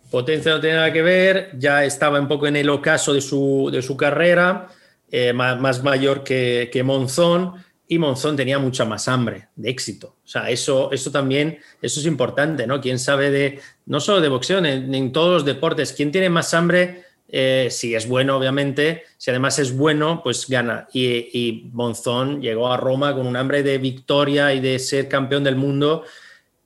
Potencia 0.09 0.53
no 0.53 0.61
tenía 0.61 0.77
nada 0.77 0.93
que 0.93 1.01
ver, 1.01 1.51
ya 1.57 1.83
estaba 1.83 2.19
un 2.19 2.27
poco 2.27 2.47
en 2.47 2.55
el 2.55 2.69
ocaso 2.69 3.13
de 3.13 3.21
su, 3.21 3.69
de 3.71 3.81
su 3.81 3.97
carrera, 3.97 4.69
eh, 5.11 5.33
más, 5.33 5.83
mayor 5.83 6.23
que, 6.23 6.69
que, 6.71 6.83
Monzón, 6.83 7.53
y 7.87 7.97
Monzón 7.99 8.35
tenía 8.35 8.59
mucha 8.59 8.83
más 8.83 9.07
hambre 9.07 9.47
de 9.55 9.69
éxito. 9.69 10.17
O 10.23 10.27
sea, 10.27 10.49
eso, 10.49 10.91
eso 10.91 11.11
también, 11.11 11.59
eso 11.81 11.99
es 11.99 12.05
importante, 12.05 12.67
¿no? 12.67 12.81
Quién 12.81 12.99
sabe 12.99 13.31
de, 13.31 13.59
no 13.85 13.99
solo 13.99 14.19
de 14.19 14.27
boxeo, 14.27 14.59
en, 14.59 14.93
en 14.93 15.11
todos 15.11 15.33
los 15.33 15.45
deportes, 15.45 15.93
quién 15.93 16.11
tiene 16.11 16.29
más 16.29 16.53
hambre, 16.53 17.05
eh, 17.29 17.67
si 17.69 17.93
es 17.93 18.07
bueno, 18.07 18.37
obviamente, 18.37 19.03
si 19.17 19.31
además 19.31 19.59
es 19.59 19.75
bueno, 19.75 20.21
pues 20.23 20.47
gana. 20.47 20.87
Y, 20.93 21.05
y, 21.05 21.69
Monzón 21.73 22.41
llegó 22.41 22.71
a 22.71 22.77
Roma 22.77 23.13
con 23.13 23.27
un 23.27 23.35
hambre 23.35 23.63
de 23.63 23.77
victoria 23.77 24.53
y 24.53 24.61
de 24.61 24.79
ser 24.79 25.09
campeón 25.09 25.43
del 25.43 25.55
mundo. 25.55 26.03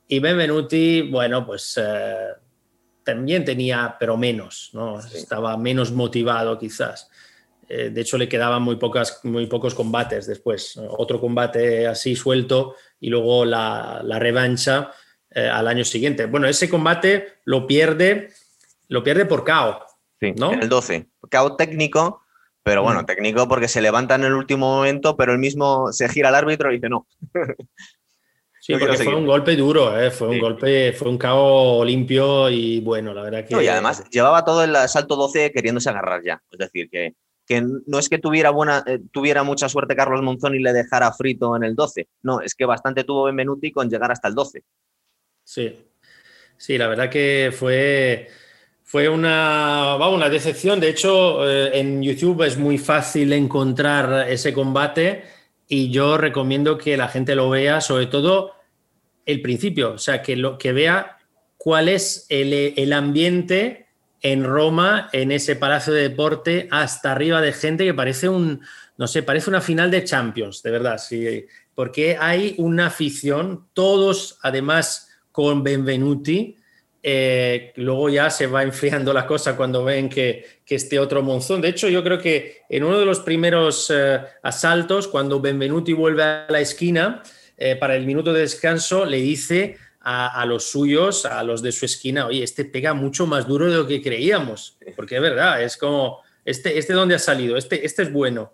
Y 0.07 0.19
Benvenuti, 0.19 1.01
bueno, 1.03 1.45
pues 1.45 1.79
eh, 1.81 2.27
también 3.03 3.43
tenía, 3.43 3.95
pero 3.99 4.17
menos, 4.17 4.69
¿no? 4.73 4.99
Estaba 4.99 5.57
menos 5.57 5.91
motivado 5.91 6.59
quizás. 6.59 7.09
Eh, 7.71 7.89
de 7.89 8.01
hecho, 8.01 8.17
le 8.17 8.27
quedaban 8.27 8.61
muy, 8.61 8.75
pocas, 8.75 9.21
muy 9.23 9.47
pocos 9.47 9.73
combates 9.73 10.27
después. 10.27 10.77
Otro 10.89 11.19
combate 11.19 11.87
así 11.87 12.15
suelto 12.15 12.75
y 12.99 13.09
luego 13.09 13.45
la, 13.45 14.01
la 14.03 14.19
revancha 14.19 14.91
al 15.33 15.67
año 15.69 15.85
siguiente. 15.85 16.25
Bueno, 16.25 16.45
ese 16.47 16.69
combate 16.69 17.39
lo 17.45 17.65
pierde, 17.65 18.31
lo 18.89 19.01
pierde 19.01 19.25
por 19.25 19.45
KO 19.45 19.85
Sí, 20.21 20.33
¿no? 20.37 20.51
el 20.53 20.69
12. 20.69 21.07
Cao 21.31 21.55
técnico, 21.55 22.21
pero 22.61 22.83
bueno, 22.83 23.01
mm. 23.01 23.05
técnico 23.05 23.47
porque 23.47 23.67
se 23.67 23.81
levanta 23.81 24.15
en 24.15 24.25
el 24.25 24.33
último 24.33 24.67
momento, 24.67 25.17
pero 25.17 25.33
él 25.33 25.39
mismo 25.39 25.91
se 25.91 26.07
gira 26.09 26.29
al 26.29 26.35
árbitro 26.35 26.71
y 26.71 26.75
dice 26.75 26.89
no. 26.89 27.07
Sí, 28.61 28.73
porque 28.79 28.97
fue 28.97 29.15
un 29.15 29.25
golpe 29.25 29.55
duro, 29.55 29.99
¿eh? 29.99 30.11
fue 30.11 30.27
un 30.27 30.39
golpe, 30.39 30.93
fue 30.93 31.09
un 31.09 31.17
cao 31.17 31.83
limpio 31.83 32.51
y 32.51 32.81
bueno, 32.81 33.15
la 33.15 33.23
verdad 33.23 33.45
que. 33.47 33.63
y 33.63 33.67
además 33.67 34.07
llevaba 34.11 34.45
todo 34.45 34.63
el 34.63 34.75
asalto 34.75 35.15
12 35.15 35.51
queriéndose 35.51 35.89
agarrar 35.89 36.21
ya. 36.23 36.39
Es 36.51 36.59
decir, 36.59 36.87
que, 36.91 37.15
que 37.45 37.61
no 37.61 37.99
es 37.99 38.09
que 38.09 38.19
tuviera, 38.19 38.49
buena, 38.49 38.83
eh, 38.85 38.99
tuviera 39.11 39.43
mucha 39.43 39.67
suerte 39.67 39.95
Carlos 39.95 40.21
Monzón 40.21 40.55
y 40.55 40.59
le 40.59 40.73
dejara 40.73 41.11
frito 41.13 41.55
en 41.55 41.63
el 41.63 41.75
12. 41.75 42.07
No, 42.23 42.41
es 42.41 42.55
que 42.55 42.65
bastante 42.65 43.03
tuvo 43.03 43.25
Benvenuti 43.25 43.71
con 43.71 43.89
llegar 43.89 44.11
hasta 44.11 44.27
el 44.27 44.35
12. 44.35 44.63
Sí, 45.43 45.75
sí, 46.57 46.77
la 46.77 46.87
verdad 46.87 47.09
que 47.09 47.53
fue 47.53 48.29
fue 48.91 49.07
una, 49.07 49.95
una 49.95 50.27
decepción. 50.27 50.81
De 50.81 50.89
hecho, 50.89 51.49
eh, 51.49 51.79
en 51.79 52.03
YouTube 52.03 52.43
es 52.43 52.57
muy 52.57 52.77
fácil 52.77 53.31
encontrar 53.31 54.29
ese 54.29 54.51
combate 54.51 55.23
y 55.65 55.89
yo 55.91 56.17
recomiendo 56.17 56.77
que 56.77 56.97
la 56.97 57.07
gente 57.07 57.33
lo 57.33 57.49
vea, 57.49 57.79
sobre 57.79 58.07
todo 58.07 58.51
el 59.25 59.41
principio, 59.41 59.93
o 59.93 59.97
sea, 59.97 60.21
que, 60.21 60.35
lo, 60.35 60.57
que 60.57 60.73
vea 60.73 61.19
cuál 61.55 61.87
es 61.87 62.25
el, 62.27 62.91
ambiente 62.91 63.80
en 64.21 64.43
Roma, 64.43 65.09
en 65.13 65.31
ese 65.31 65.55
palacio 65.55 65.93
de 65.93 66.09
deporte, 66.09 66.67
hasta 66.71 67.11
arriba 67.11 67.41
de 67.41 67.53
gente 67.53 67.85
que 67.85 67.93
parece 67.93 68.29
un, 68.29 68.61
no 68.97 69.07
sé, 69.07 69.23
parece 69.23 69.49
una 69.49 69.61
final 69.61 69.89
de 69.89 70.03
Champions, 70.03 70.61
de 70.61 70.71
verdad, 70.71 70.97
sí, 70.97 71.45
porque 71.73 72.17
hay 72.19 72.55
una 72.57 72.87
afición, 72.87 73.67
todos 73.73 74.37
además 74.41 75.09
con 75.31 75.63
Benvenuti, 75.63 76.57
eh, 77.03 77.73
luego 77.77 78.09
ya 78.09 78.29
se 78.29 78.45
va 78.45 78.61
enfriando 78.61 79.11
la 79.11 79.25
cosa 79.25 79.57
cuando 79.57 79.83
ven 79.83 80.07
que, 80.07 80.61
este 80.67 80.99
otro 80.99 81.21
monzón. 81.21 81.59
De 81.59 81.67
hecho, 81.67 81.89
yo 81.89 82.01
creo 82.01 82.17
que 82.17 82.61
en 82.69 82.85
uno 82.85 82.97
de 82.97 83.05
los 83.05 83.19
primeros 83.19 83.91
eh, 83.93 84.21
asaltos, 84.41 85.09
cuando 85.09 85.41
Benvenuti 85.41 85.91
vuelve 85.91 86.23
a 86.23 86.45
la 86.47 86.61
esquina 86.61 87.21
eh, 87.57 87.75
para 87.75 87.97
el 87.97 88.05
minuto 88.05 88.31
de 88.31 88.39
descanso, 88.39 89.05
le 89.05 89.17
dice 89.17 89.75
a, 90.03 90.45
los 90.45 90.69
suyos, 90.69 91.25
a 91.25 91.43
los 91.43 91.61
de 91.61 91.71
su 91.71 91.85
esquina, 91.85 92.25
oye, 92.25 92.43
este 92.43 92.65
pega 92.65 92.93
mucho 92.93 93.27
más 93.27 93.47
duro 93.47 93.69
de 93.69 93.77
lo 93.77 93.87
que 93.87 94.01
creíamos, 94.01 94.77
porque 94.95 95.15
es 95.15 95.21
verdad, 95.21 95.61
es 95.61 95.77
como, 95.77 96.21
este, 96.43 96.77
este 96.77 96.93
dónde 96.93 97.15
ha 97.15 97.19
salido, 97.19 97.55
este, 97.55 97.85
este 97.85 98.03
es 98.03 98.11
bueno. 98.11 98.53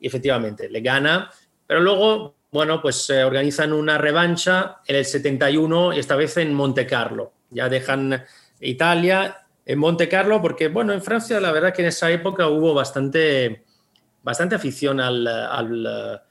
Y 0.00 0.06
efectivamente, 0.06 0.70
le 0.70 0.80
gana, 0.80 1.30
pero 1.66 1.80
luego, 1.80 2.36
bueno, 2.50 2.80
pues 2.80 2.96
se 2.96 3.24
organizan 3.24 3.72
una 3.72 3.98
revancha 3.98 4.78
en 4.86 4.96
el 4.96 5.04
71, 5.04 5.92
esta 5.92 6.16
vez 6.16 6.36
en 6.38 6.54
Monte 6.54 6.86
Carlo. 6.86 7.32
Ya 7.50 7.68
dejan 7.68 8.24
Italia 8.60 9.46
en 9.66 9.78
Monte 9.78 10.08
Carlo, 10.08 10.40
porque 10.40 10.68
bueno, 10.68 10.92
en 10.92 11.02
Francia 11.02 11.40
la 11.40 11.52
verdad 11.52 11.74
que 11.74 11.82
en 11.82 11.88
esa 11.88 12.10
época 12.10 12.48
hubo 12.48 12.72
bastante, 12.72 13.64
bastante 14.22 14.54
afición 14.54 15.00
al, 15.00 15.26
al, 15.26 16.22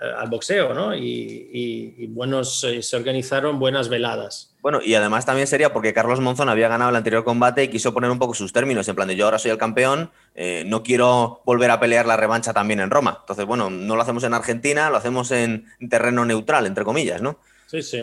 eh, 0.00 0.28
boxeo, 0.28 0.74
¿no? 0.74 0.94
Y, 0.94 2.06
buenos, 2.10 2.64
eh, 2.64 2.82
se 2.82 2.96
organizaron 2.96 3.58
buenas 3.58 3.88
veladas. 3.88 4.54
Bueno, 4.60 4.80
y 4.84 4.94
además 4.94 5.24
también 5.24 5.46
sería 5.46 5.72
porque 5.72 5.92
Carlos 5.92 6.20
Monzón 6.20 6.48
había 6.48 6.68
ganado 6.68 6.90
el 6.90 6.96
anterior 6.96 7.24
combate 7.24 7.64
y 7.64 7.68
quiso 7.68 7.94
poner 7.94 8.10
un 8.10 8.18
poco 8.18 8.34
sus 8.34 8.52
términos, 8.52 8.88
en 8.88 8.96
plan 8.96 9.08
de 9.08 9.16
yo 9.16 9.24
ahora 9.24 9.38
soy 9.38 9.50
el 9.50 9.58
campeón, 9.58 10.10
eh, 10.34 10.64
no 10.66 10.82
quiero 10.82 11.42
volver 11.44 11.70
a 11.70 11.80
pelear 11.80 12.06
la 12.06 12.16
revancha 12.16 12.52
también 12.52 12.80
en 12.80 12.90
Roma. 12.90 13.18
Entonces, 13.20 13.46
bueno, 13.46 13.70
no 13.70 13.96
lo 13.96 14.02
hacemos 14.02 14.24
en 14.24 14.34
Argentina, 14.34 14.90
lo 14.90 14.96
hacemos 14.96 15.30
en 15.30 15.66
terreno 15.88 16.24
neutral, 16.24 16.66
entre 16.66 16.84
comillas, 16.84 17.22
¿no? 17.22 17.38
Sí, 17.66 17.82
sí. 17.82 18.02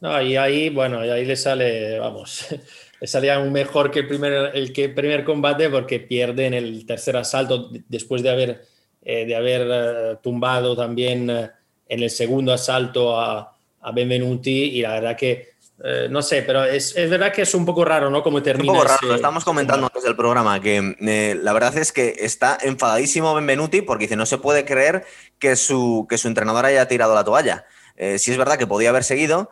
No, 0.00 0.20
y 0.22 0.36
ahí, 0.36 0.70
bueno, 0.70 1.04
y 1.04 1.10
ahí 1.10 1.26
le 1.26 1.36
sale, 1.36 1.98
vamos, 1.98 2.46
le 3.00 3.06
salía 3.06 3.38
un 3.38 3.52
mejor 3.52 3.90
que 3.90 4.00
el 4.00 4.08
primer, 4.08 4.52
el 4.54 4.72
que 4.72 4.88
primer 4.88 5.24
combate 5.24 5.68
porque 5.68 6.00
pierde 6.00 6.46
en 6.46 6.54
el 6.54 6.86
tercer 6.86 7.16
asalto 7.16 7.70
después 7.88 8.22
de 8.22 8.30
haber, 8.30 8.64
eh, 9.02 9.24
de 9.24 9.34
haber 9.34 9.66
eh, 9.70 10.16
tumbado 10.22 10.76
también 10.76 11.30
eh, 11.30 11.50
en 11.88 12.02
el 12.02 12.10
segundo 12.10 12.52
asalto 12.52 13.18
a, 13.18 13.56
a, 13.80 13.92
Benvenuti 13.92 14.76
y 14.76 14.82
la 14.82 14.92
verdad 14.92 15.16
que, 15.16 15.50
no 16.10 16.20
sé, 16.20 16.42
pero 16.42 16.64
es, 16.64 16.94
es, 16.94 17.08
verdad 17.08 17.32
que 17.32 17.40
es 17.40 17.54
un 17.54 17.64
poco 17.64 17.86
raro, 17.86 18.10
¿no? 18.10 18.22
Como 18.22 18.42
termina. 18.42 18.70
Un 18.70 18.78
poco 18.78 18.88
raro, 18.88 19.08
lo 19.08 19.14
estamos 19.14 19.46
comentando 19.46 19.86
antes 19.86 20.02
del 20.02 20.14
programa, 20.14 20.60
que 20.60 20.94
la 21.42 21.52
verdad 21.54 21.74
es 21.78 21.90
que 21.90 22.16
está 22.18 22.58
enfadadísimo 22.60 23.34
Benvenuti 23.34 23.80
porque 23.80 24.04
dice, 24.04 24.16
no 24.16 24.26
se 24.26 24.36
puede 24.36 24.66
creer 24.66 25.06
que 25.38 25.56
su, 25.56 26.06
que 26.10 26.18
su 26.18 26.28
entrenador 26.28 26.66
haya 26.66 26.86
tirado 26.86 27.14
la 27.14 27.24
toalla. 27.24 27.64
sí 27.96 28.30
es 28.30 28.36
verdad 28.36 28.58
que 28.58 28.66
podía 28.66 28.90
haber 28.90 29.04
seguido, 29.04 29.50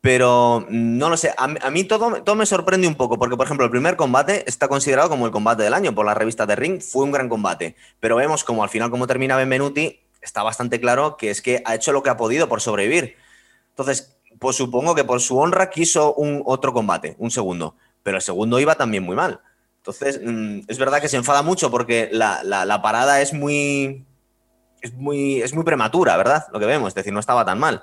pero 0.00 0.66
no 0.70 1.10
lo 1.10 1.16
sé, 1.16 1.34
a, 1.36 1.70
mí 1.70 1.84
todo, 1.84 2.34
me 2.34 2.46
sorprende 2.46 2.86
un 2.86 2.94
poco, 2.94 3.18
porque 3.18 3.36
por 3.36 3.44
ejemplo 3.46 3.66
el 3.66 3.70
primer 3.70 3.96
combate 3.96 4.44
está 4.46 4.66
considerado 4.66 5.10
como 5.10 5.26
el 5.26 5.32
combate 5.32 5.62
del 5.62 5.74
año 5.74 5.94
por 5.94 6.06
la 6.06 6.14
revista 6.14 6.46
de 6.46 6.56
Ring, 6.56 6.80
fue 6.80 7.04
un 7.04 7.12
gran 7.12 7.28
combate, 7.28 7.76
pero 8.00 8.16
vemos 8.16 8.42
como 8.42 8.62
al 8.62 8.70
final 8.70 8.90
como 8.90 9.06
termina 9.06 9.36
Benvenuti, 9.36 10.00
está 10.22 10.42
bastante 10.42 10.80
claro 10.80 11.16
que 11.16 11.30
es 11.30 11.42
que 11.42 11.62
ha 11.66 11.74
hecho 11.74 11.92
lo 11.92 12.02
que 12.02 12.10
ha 12.10 12.16
podido 12.16 12.48
por 12.48 12.60
sobrevivir. 12.60 13.16
Entonces, 13.70 14.16
pues 14.38 14.56
supongo 14.56 14.94
que 14.94 15.04
por 15.04 15.20
su 15.20 15.38
honra 15.38 15.70
quiso 15.70 16.14
un 16.14 16.42
otro 16.46 16.72
combate, 16.72 17.14
un 17.18 17.30
segundo, 17.30 17.76
pero 18.02 18.16
el 18.16 18.22
segundo 18.22 18.58
iba 18.58 18.74
también 18.76 19.02
muy 19.02 19.16
mal. 19.16 19.40
Entonces, 19.78 20.20
mm, 20.22 20.60
es 20.68 20.78
verdad 20.78 21.00
que 21.00 21.08
se 21.08 21.16
enfada 21.16 21.42
mucho 21.42 21.70
porque 21.70 22.08
la, 22.12 22.80
parada 22.82 23.20
es 23.20 23.32
muy, 23.32 24.04
es 24.80 24.94
muy, 24.94 25.42
es 25.42 25.54
muy 25.54 25.64
prematura, 25.64 26.16
¿verdad? 26.16 26.46
Lo 26.52 26.58
que 26.58 26.66
vemos, 26.66 26.88
es 26.88 26.94
decir, 26.94 27.12
no 27.12 27.20
estaba 27.20 27.44
tan 27.44 27.58
mal. 27.58 27.82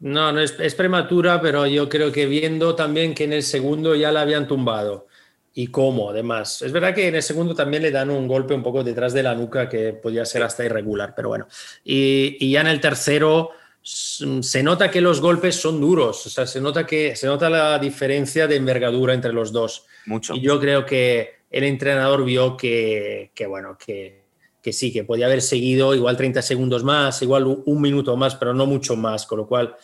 No, 0.00 0.32
no 0.32 0.40
es, 0.40 0.54
es, 0.60 0.74
prematura, 0.74 1.40
pero 1.40 1.66
yo 1.66 1.88
creo 1.88 2.12
que 2.12 2.26
viendo 2.26 2.74
también 2.74 3.14
que 3.14 3.24
en 3.24 3.32
el 3.32 3.42
segundo 3.42 3.94
ya 3.94 4.12
la 4.12 4.20
habían 4.20 4.46
tumbado 4.46 5.08
y 5.54 5.66
cómo, 5.68 6.10
además. 6.10 6.62
Es 6.62 6.70
verdad 6.70 6.94
que 6.94 7.08
en 7.08 7.16
el 7.16 7.22
segundo 7.22 7.54
también 7.54 7.82
le 7.82 7.90
dan 7.90 8.10
un 8.10 8.28
golpe 8.28 8.54
un 8.54 8.62
poco 8.62 8.84
detrás 8.84 9.12
de 9.12 9.24
la 9.24 9.34
nuca 9.34 9.68
que 9.68 9.92
podía 9.92 10.24
ser 10.24 10.44
hasta 10.44 10.64
irregular, 10.64 11.14
pero 11.16 11.30
bueno. 11.30 11.48
Y, 11.84 12.36
y 12.38 12.52
ya 12.52 12.60
en 12.60 12.68
el 12.68 12.80
tercero 12.80 13.50
se 13.82 14.62
nota 14.62 14.90
que 14.90 15.00
los 15.00 15.20
golpes 15.20 15.56
son 15.56 15.80
duros, 15.80 16.26
o 16.26 16.30
sea, 16.30 16.46
se 16.46 16.60
nota 16.60 16.86
que 16.86 17.16
se 17.16 17.26
nota 17.26 17.48
la 17.48 17.78
diferencia 17.78 18.46
de 18.46 18.56
envergadura 18.56 19.14
entre 19.14 19.32
los 19.32 19.50
dos. 19.50 19.86
Mucho. 20.06 20.34
Y 20.34 20.42
yo 20.42 20.60
creo 20.60 20.84
que 20.84 21.38
el 21.50 21.64
entrenador 21.64 22.24
vio 22.24 22.56
que, 22.56 23.30
que 23.34 23.46
bueno, 23.46 23.78
que, 23.78 24.27
que, 24.62 24.72
sí, 24.72 24.92
que 24.92 25.04
podía 25.04 25.26
haber 25.26 25.42
seguido 25.42 25.94
igual 25.94 26.16
30 26.16 26.42
segundos 26.42 26.84
más, 26.84 27.22
igual 27.22 27.46
un 27.46 27.80
minuto 27.80 28.16
más, 28.16 28.34
pero 28.34 28.54
no 28.54 28.66
mucho 28.66 28.96
más, 28.96 29.26
con 29.26 29.38
lo 29.38 29.46
cual, 29.46 29.76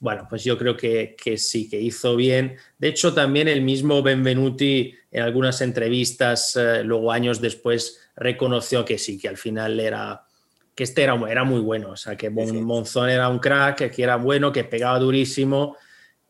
bueno, 0.00 0.26
pues 0.28 0.44
yo 0.44 0.56
creo 0.58 0.76
que, 0.76 1.16
que 1.22 1.38
sí, 1.38 1.68
que 1.68 1.80
hizo 1.80 2.16
bien. 2.16 2.56
De 2.78 2.88
hecho, 2.88 3.12
también 3.14 3.48
el 3.48 3.62
mismo 3.62 4.02
Benvenuti 4.02 4.94
en 5.10 5.22
algunas 5.22 5.60
entrevistas, 5.60 6.56
eh, 6.56 6.82
luego 6.82 7.12
años 7.12 7.40
después, 7.40 8.00
reconoció 8.16 8.84
que 8.84 8.98
sí, 8.98 9.18
que 9.18 9.28
al 9.28 9.36
final 9.36 9.78
era 9.78 10.24
que 10.74 10.84
este 10.84 11.02
era, 11.02 11.18
era 11.30 11.44
muy 11.44 11.60
bueno, 11.60 11.90
o 11.90 11.96
sea, 11.96 12.16
que 12.16 12.30
Monzón 12.30 13.10
era 13.10 13.28
un 13.28 13.38
crack, 13.38 13.90
que 13.90 14.02
era 14.02 14.16
bueno, 14.16 14.50
que 14.52 14.64
pegaba 14.64 14.98
durísimo 14.98 15.76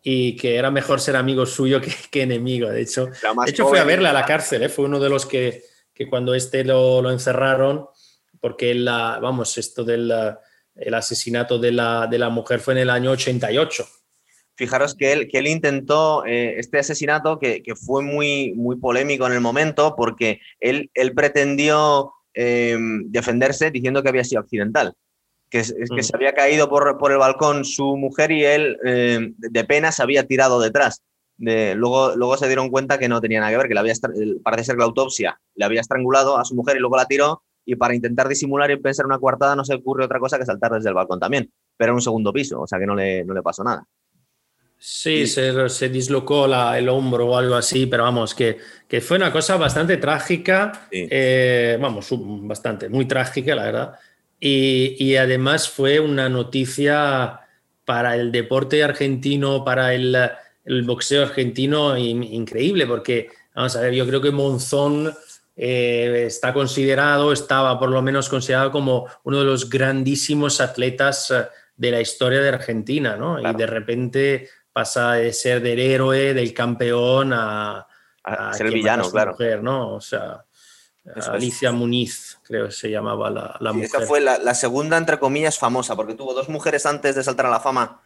y 0.02 0.34
que 0.36 0.56
era 0.56 0.70
mejor 0.70 1.00
ser 1.00 1.14
amigo 1.14 1.46
suyo 1.46 1.80
que, 2.10 2.22
enemigo. 2.22 2.68
De 2.68 2.82
hecho, 2.82 3.06
de 3.06 3.50
hecho 3.50 3.68
fue 3.68 3.78
a 3.78 3.84
verle 3.84 4.08
a 4.08 4.12
la 4.12 4.24
cárcel, 4.24 4.64
¿eh? 4.64 4.68
fue 4.68 4.84
uno 4.84 4.98
de 4.98 5.08
los 5.08 5.26
que, 5.26 5.62
que 5.94 6.08
cuando 6.08 6.34
este 6.34 6.64
lo, 6.64 7.02
lo, 7.02 7.10
encerraron, 7.10 7.86
porque 8.40 8.74
la, 8.74 9.18
vamos, 9.20 9.58
esto 9.58 9.84
del 9.84 10.12
el 10.74 10.94
asesinato 10.94 11.58
de 11.58 11.70
la, 11.70 12.06
de 12.06 12.18
la 12.18 12.30
mujer 12.30 12.60
fue 12.60 12.74
en 12.74 12.80
el 12.80 12.90
año 12.90 13.10
88. 13.10 13.86
Fijaros 14.54 14.94
que 14.94 15.12
él, 15.12 15.28
que 15.28 15.38
él 15.38 15.46
intentó 15.46 16.24
eh, 16.24 16.58
este 16.58 16.78
asesinato 16.78 17.38
que, 17.38 17.62
que, 17.62 17.74
fue 17.74 18.02
muy, 18.02 18.54
muy 18.54 18.76
polémico 18.76 19.26
en 19.26 19.34
el 19.34 19.40
momento 19.40 19.94
porque 19.96 20.40
él, 20.60 20.90
él 20.94 21.12
pretendió 21.14 22.12
Em, 22.34 23.10
defenderse 23.10 23.70
diciendo 23.70 24.02
que 24.02 24.08
había 24.08 24.24
sido 24.24 24.40
accidental, 24.40 24.94
que, 25.50 25.62
que 25.62 26.00
mm. 26.00 26.02
se 26.02 26.16
había 26.16 26.32
caído 26.32 26.70
por, 26.70 26.96
por, 26.96 27.12
el 27.12 27.18
balcón 27.18 27.66
su 27.66 27.98
mujer 27.98 28.32
y 28.32 28.42
él 28.42 28.78
em, 28.84 29.34
de 29.36 29.64
pena 29.64 29.92
se 29.92 30.02
había 30.02 30.26
tirado 30.26 30.58
detrás. 30.58 31.02
De, 31.42 31.74
luego, 31.74 32.14
luego 32.14 32.36
se 32.36 32.46
dieron 32.46 32.70
cuenta 32.70 32.98
que 32.98 33.08
no 33.08 33.20
tenía 33.20 33.40
nada 33.40 33.50
que 33.50 33.58
ver, 33.58 33.66
que 33.66 33.74
le 33.74 33.80
había, 33.80 33.94
parece 34.44 34.66
ser 34.66 34.76
que 34.76 34.78
la 34.78 34.84
autopsia 34.84 35.40
le 35.56 35.64
había 35.64 35.80
estrangulado 35.80 36.38
a 36.38 36.44
su 36.44 36.54
mujer 36.54 36.76
y 36.76 36.78
luego 36.78 36.96
la 36.96 37.06
tiró 37.06 37.42
y 37.64 37.74
para 37.74 37.96
intentar 37.96 38.28
disimular 38.28 38.70
y 38.70 38.76
pensar 38.76 39.06
una 39.06 39.18
coartada 39.18 39.56
no 39.56 39.64
se 39.64 39.74
ocurre 39.74 40.04
otra 40.04 40.20
cosa 40.20 40.38
que 40.38 40.46
saltar 40.46 40.70
desde 40.70 40.90
el 40.90 40.94
balcón 40.94 41.18
también, 41.18 41.50
pero 41.76 41.90
en 41.90 41.94
un 41.96 42.00
segundo 42.00 42.32
piso, 42.32 42.60
o 42.60 42.66
sea 42.68 42.78
que 42.78 42.86
no 42.86 42.94
le, 42.94 43.24
no 43.24 43.34
le 43.34 43.42
pasó 43.42 43.64
nada. 43.64 43.84
Sí, 44.78 45.26
se, 45.26 45.68
se, 45.68 45.88
dislocó 45.88 46.46
la, 46.46 46.78
el 46.78 46.88
hombro 46.88 47.26
o 47.26 47.36
algo 47.36 47.56
así, 47.56 47.86
pero 47.86 48.04
vamos, 48.04 48.36
que, 48.36 48.58
que 48.86 49.00
fue 49.00 49.16
una 49.16 49.32
cosa 49.32 49.56
bastante 49.56 49.96
trágica, 49.96 50.86
eh, 50.92 51.76
vamos, 51.80 52.08
bastante, 52.42 52.88
muy 52.88 53.06
trágica, 53.06 53.56
la 53.56 53.64
verdad. 53.64 53.94
Y, 54.38 54.94
y, 54.98 55.16
además 55.16 55.68
fue 55.68 55.98
una 55.98 56.28
noticia 56.28 57.40
para 57.84 58.14
el 58.14 58.30
deporte 58.30 58.84
argentino, 58.84 59.64
para 59.64 59.92
el, 59.92 60.16
el 60.64 60.82
boxeo 60.82 61.22
argentino 61.22 61.96
increíble, 61.96 62.86
porque, 62.86 63.28
vamos 63.54 63.76
a 63.76 63.80
ver, 63.80 63.94
yo 63.94 64.06
creo 64.06 64.20
que 64.20 64.30
Monzón 64.30 65.12
eh, 65.56 66.24
está 66.26 66.52
considerado, 66.52 67.32
estaba 67.32 67.78
por 67.78 67.90
lo 67.90 68.00
menos 68.00 68.28
considerado 68.28 68.70
como 68.70 69.06
uno 69.24 69.40
de 69.40 69.44
los 69.44 69.68
grandísimos 69.68 70.60
atletas 70.60 71.30
eh, 71.30 71.46
de 71.76 71.90
la 71.90 72.00
historia 72.00 72.40
de 72.40 72.48
Argentina, 72.48 73.16
¿no? 73.16 73.40
Y 73.40 73.54
de 73.54 73.66
repente 73.66 74.48
pasa 74.72 75.14
de 75.14 75.32
ser 75.32 75.60
del 75.60 75.78
héroe, 75.80 76.32
del 76.32 76.54
campeón 76.54 77.32
a, 77.34 77.86
ser 78.52 78.66
el 78.68 78.74
villano, 78.74 79.10
claro. 79.10 79.32
Mujer, 79.32 79.62
¿no? 79.62 79.94
O 79.94 80.00
sea, 80.00 80.44
Alicia 81.30 81.72
Muniz, 81.72 82.38
creo 82.44 82.66
que 82.66 82.72
se 82.72 82.88
llamaba 82.88 83.28
la, 83.28 83.56
la 83.58 83.72
mujer. 83.72 83.86
Esa 83.86 84.00
fue 84.02 84.20
la, 84.20 84.54
segunda, 84.54 84.96
entre 84.96 85.18
comillas, 85.18 85.58
famosa, 85.58 85.96
porque 85.96 86.14
tuvo 86.14 86.32
dos 86.32 86.48
mujeres 86.48 86.86
antes 86.86 87.16
de 87.16 87.24
saltar 87.24 87.46
a 87.46 87.50
la 87.50 87.60
fama 87.60 88.00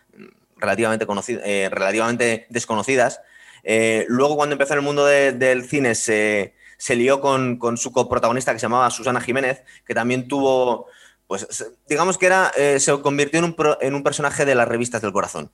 relativamente, 0.57 1.07
eh, 1.45 1.69
relativamente 1.71 2.47
desconocidas. 2.51 3.21
Eh, 3.63 4.05
luego, 4.09 4.37
cuando 4.37 4.55
empezó 4.55 4.75
en 4.75 4.79
el 4.79 4.85
mundo 4.85 5.05
del 5.07 5.65
cine, 5.65 5.95
se, 5.95 6.55
se 6.79 6.97
lió 6.97 7.21
con, 7.21 7.59
con, 7.59 7.77
su 7.77 7.93
coprotagonista 7.93 8.53
que 8.53 8.59
se 8.59 8.65
llamaba 8.65 8.91
Susana 8.91 9.21
Jiménez, 9.21 9.63
que 9.85 9.95
también 9.95 10.29
tuvo, 10.29 10.87
pues, 11.27 11.47
digamos 11.89 12.19
que 12.19 12.27
era, 12.27 12.53
eh, 12.57 12.79
se 12.81 13.01
convirtió 13.01 13.39
en 13.39 13.45
un, 13.47 13.57
en 13.81 13.95
un 13.95 14.03
personaje 14.03 14.45
de 14.45 14.55
las 14.55 14.69
revistas 14.69 15.03
del 15.03 15.13
corazón. 15.13 15.51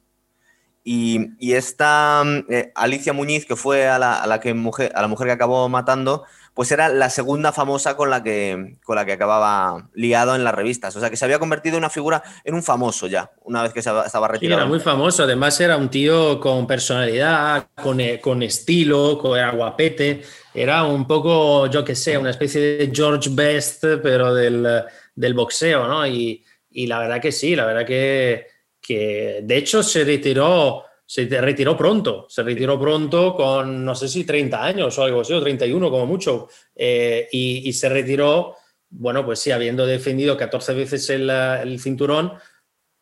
Y, 0.84 1.52
esta 1.54 2.22
mm, 2.24 2.52
eh, 2.52 2.72
Alicia 2.74 3.12
Muñiz, 3.12 3.46
que 3.46 3.56
fue 3.56 3.88
a 3.88 3.98
la, 3.98 4.40
que 4.40 4.54
mujer, 4.54 4.92
a 4.94 5.02
la 5.02 5.08
mujer 5.08 5.28
que 5.28 5.32
acabó 5.32 5.68
matando, 5.68 6.24
pues 6.54 6.70
era 6.70 6.88
la 6.88 7.10
segunda 7.10 7.52
famosa 7.52 7.96
con 7.96 8.10
la, 8.10 8.22
que, 8.22 8.76
con 8.84 8.96
la 8.96 9.04
que 9.04 9.12
acababa 9.12 9.88
liado 9.94 10.34
en 10.34 10.44
las 10.44 10.54
revistas. 10.54 10.94
O 10.96 11.00
sea, 11.00 11.10
que 11.10 11.16
se 11.16 11.24
había 11.24 11.38
convertido 11.38 11.76
en 11.76 11.80
una 11.80 11.90
figura, 11.90 12.22
en 12.44 12.54
un 12.54 12.62
famoso 12.62 13.06
ya, 13.06 13.30
una 13.42 13.62
vez 13.62 13.72
que 13.72 13.80
estaba 13.80 14.28
retirado. 14.28 14.60
era 14.60 14.68
muy 14.68 14.80
famoso. 14.80 15.22
Además, 15.22 15.60
era 15.60 15.76
un 15.76 15.88
tío 15.88 16.38
con 16.40 16.66
personalidad, 16.66 17.68
con, 17.82 18.00
eh, 18.00 18.20
con 18.20 18.42
estilo, 18.42 19.18
con, 19.18 19.38
era 19.38 19.52
guapete. 19.52 20.22
Era 20.54 20.84
un 20.84 21.06
poco, 21.06 21.66
yo 21.68 21.84
qué 21.84 21.94
sé, 21.94 22.18
una 22.18 22.30
especie 22.30 22.60
de 22.60 22.90
George 22.94 23.30
Best, 23.32 23.84
pero 24.02 24.34
del, 24.34 24.84
del 25.14 25.34
boxeo, 25.34 25.86
¿no? 25.86 26.06
Y, 26.06 26.44
y 26.70 26.86
la 26.86 26.98
verdad 26.98 27.20
que 27.20 27.32
sí, 27.32 27.56
la 27.56 27.64
verdad 27.64 27.86
que 27.86 28.52
que 28.82 29.40
de 29.44 29.56
hecho 29.56 29.82
se 29.82 30.04
retiró, 30.04 30.84
se 31.06 31.26
retiró 31.40 31.76
pronto, 31.76 32.26
se 32.28 32.42
retiró 32.42 32.80
pronto 32.80 33.34
con 33.34 33.84
no 33.84 33.94
sé 33.94 34.08
si 34.08 34.24
30 34.24 34.64
años 34.64 34.98
o 34.98 35.04
algo 35.04 35.20
así, 35.20 35.32
o 35.32 35.40
31 35.40 35.90
como 35.90 36.06
mucho, 36.06 36.48
eh, 36.74 37.28
y, 37.30 37.72
se 37.72 37.88
retiró, 37.88 38.56
bueno, 38.88 39.24
pues 39.24 39.40
sí, 39.40 39.50
habiendo 39.50 39.86
defendido 39.86 40.36
14 40.36 40.74
veces 40.74 41.10
el, 41.10 41.80
cinturón, 41.80 42.32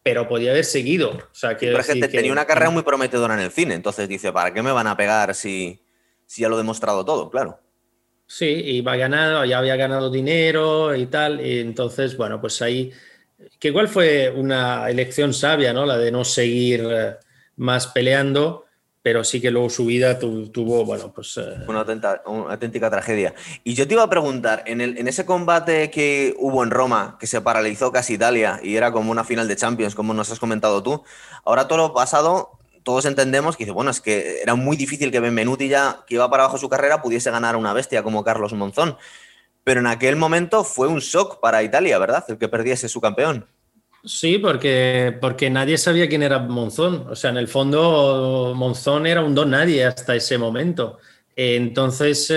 pero 0.02 0.26
podía 0.26 0.50
haber 0.50 0.64
seguido. 0.64 1.10
O 1.10 1.34
sea, 1.34 1.56
que, 1.56 1.74
gente 1.82 2.08
tenía 2.08 2.32
una 2.32 2.46
carrera 2.46 2.70
muy 2.70 2.82
prometedora 2.82 3.34
en 3.34 3.40
el 3.40 3.50
cine, 3.50 3.74
entonces 3.74 4.08
dice, 4.08 4.32
¿para 4.32 4.52
qué 4.52 4.62
me 4.62 4.72
van 4.72 4.86
a 4.86 4.96
pegar 4.96 5.34
si, 5.34 5.82
si 6.26 6.42
ya 6.42 6.48
lo 6.48 6.56
he 6.56 6.58
demostrado 6.58 7.04
todo? 7.04 7.30
Claro. 7.30 7.60
Sí, 8.26 8.46
y 8.46 8.80
va 8.80 8.96
ganado, 8.96 9.44
ya 9.44 9.58
había 9.58 9.76
ganado 9.76 10.10
dinero 10.10 10.94
y 10.94 11.06
tal, 11.06 11.44
y 11.44 11.58
entonces, 11.58 12.16
bueno, 12.16 12.40
pues 12.40 12.62
ahí 12.62 12.92
que 13.58 13.68
igual 13.68 13.88
fue 13.88 14.30
una 14.30 14.88
elección 14.90 15.32
sabia, 15.32 15.72
¿no? 15.72 15.86
La 15.86 15.98
de 15.98 16.10
no 16.10 16.24
seguir 16.24 16.86
eh, 16.90 17.16
más 17.56 17.86
peleando, 17.88 18.66
pero 19.02 19.24
sí 19.24 19.40
que 19.40 19.50
luego 19.50 19.70
su 19.70 19.86
vida 19.86 20.18
tuvo, 20.18 20.84
bueno, 20.84 21.12
pues... 21.12 21.36
Eh, 21.38 21.64
una, 21.66 21.80
auténtica 22.50 22.90
tragedia. 22.90 23.34
Y 23.64 23.74
yo 23.74 23.88
te 23.88 23.94
iba 23.94 24.02
a 24.02 24.10
preguntar, 24.10 24.62
en, 24.66 24.80
el, 24.80 24.98
en 24.98 25.08
ese 25.08 25.24
combate 25.24 25.90
que 25.90 26.34
hubo 26.38 26.62
en 26.62 26.70
Roma, 26.70 27.16
que 27.18 27.26
se 27.26 27.40
paralizó 27.40 27.92
casi 27.92 28.14
Italia 28.14 28.60
y 28.62 28.76
era 28.76 28.92
como 28.92 29.10
una 29.10 29.24
final 29.24 29.48
de 29.48 29.56
Champions, 29.56 29.94
como 29.94 30.12
nos 30.12 30.30
has 30.30 30.38
comentado 30.38 30.82
tú, 30.82 31.02
ahora 31.44 31.66
todo 31.66 31.78
lo 31.78 31.94
pasado, 31.94 32.58
todos 32.82 33.04
entendemos 33.04 33.56
que 33.56 33.70
bueno, 33.70 33.90
es 33.90 34.00
que 34.00 34.42
era 34.42 34.54
muy 34.54 34.76
difícil 34.76 35.10
que 35.10 35.20
Benvenuti 35.20 35.68
ya, 35.68 36.04
que 36.06 36.14
iba 36.14 36.28
para 36.30 36.44
abajo 36.44 36.58
su 36.58 36.68
carrera, 36.68 37.02
pudiese 37.02 37.30
ganar 37.30 37.54
a 37.54 37.58
una 37.58 37.72
bestia 37.72 38.02
como 38.02 38.24
Carlos 38.24 38.52
Monzón 38.52 38.96
pero 39.64 39.80
en 39.80 39.86
aquel 39.86 40.16
momento 40.16 40.64
fue 40.64 40.88
un 40.88 41.00
shock 41.00 41.40
para 41.40 41.62
Italia, 41.62 41.98
¿verdad? 41.98 42.24
El 42.28 42.38
que 42.38 42.48
perdiese 42.48 42.88
su 42.88 43.00
campeón. 43.00 43.46
Sí, 44.02 44.38
porque, 44.38 45.16
porque 45.20 45.50
nadie 45.50 45.76
sabía 45.76 46.08
quién 46.08 46.22
era 46.22 46.38
Monzón. 46.38 47.06
O 47.10 47.16
sea, 47.16 47.30
en 47.30 47.36
el 47.36 47.48
fondo 47.48 48.52
Monzón 48.56 49.06
era 49.06 49.22
un 49.22 49.34
don 49.34 49.50
nadie 49.50 49.84
hasta 49.84 50.16
ese 50.16 50.38
momento. 50.38 50.98
Entonces, 51.36 52.32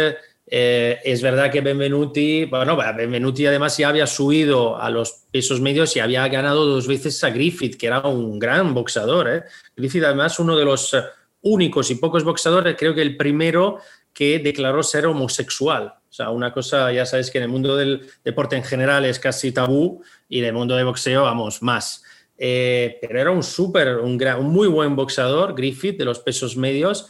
eh, 0.45 0.99
es 1.03 1.21
verdad 1.21 1.51
que 1.51 1.61
Benvenuti, 1.61 2.45
bueno, 2.45 2.75
Benvenuti 2.75 3.45
además 3.45 3.77
ya 3.77 3.89
había 3.89 4.05
subido 4.05 4.79
a 4.79 4.89
los 4.89 5.23
pesos 5.31 5.61
medios 5.61 5.95
y 5.95 5.99
había 5.99 6.27
ganado 6.27 6.65
dos 6.65 6.87
veces 6.87 7.23
a 7.23 7.29
Griffith, 7.29 7.77
que 7.77 7.87
era 7.87 8.01
un 8.01 8.39
gran 8.39 8.73
boxador. 8.73 9.29
¿eh? 9.29 9.43
Griffith 9.75 10.03
además 10.03 10.39
uno 10.39 10.57
de 10.57 10.65
los 10.65 10.95
únicos 11.41 11.89
y 11.91 11.95
pocos 11.95 12.23
boxadores, 12.23 12.75
creo 12.77 12.93
que 12.93 13.01
el 13.01 13.17
primero 13.17 13.79
que 14.13 14.39
declaró 14.39 14.83
ser 14.83 15.05
homosexual. 15.05 15.95
O 16.13 16.15
sea, 16.15 16.29
una 16.29 16.53
cosa, 16.53 16.93
ya 16.93 17.07
sabes 17.07 17.31
que 17.31 17.39
en 17.39 17.45
el 17.45 17.49
mundo 17.49 17.75
del 17.75 18.07
deporte 18.23 18.55
en 18.55 18.63
general 18.63 19.03
es 19.03 19.17
casi 19.17 19.51
tabú 19.51 20.03
y 20.29 20.37
en 20.37 20.45
el 20.45 20.53
mundo 20.53 20.75
de 20.75 20.83
boxeo, 20.83 21.23
vamos, 21.23 21.63
más. 21.63 22.03
Eh, 22.37 22.99
pero 23.01 23.19
era 23.19 23.31
un 23.31 23.41
súper, 23.41 23.95
un, 23.95 24.15
muy 24.43 24.67
buen 24.67 24.95
boxeador, 24.95 25.55
Griffith, 25.55 25.97
de 25.97 26.05
los 26.05 26.19
pesos 26.19 26.55
medios. 26.55 27.09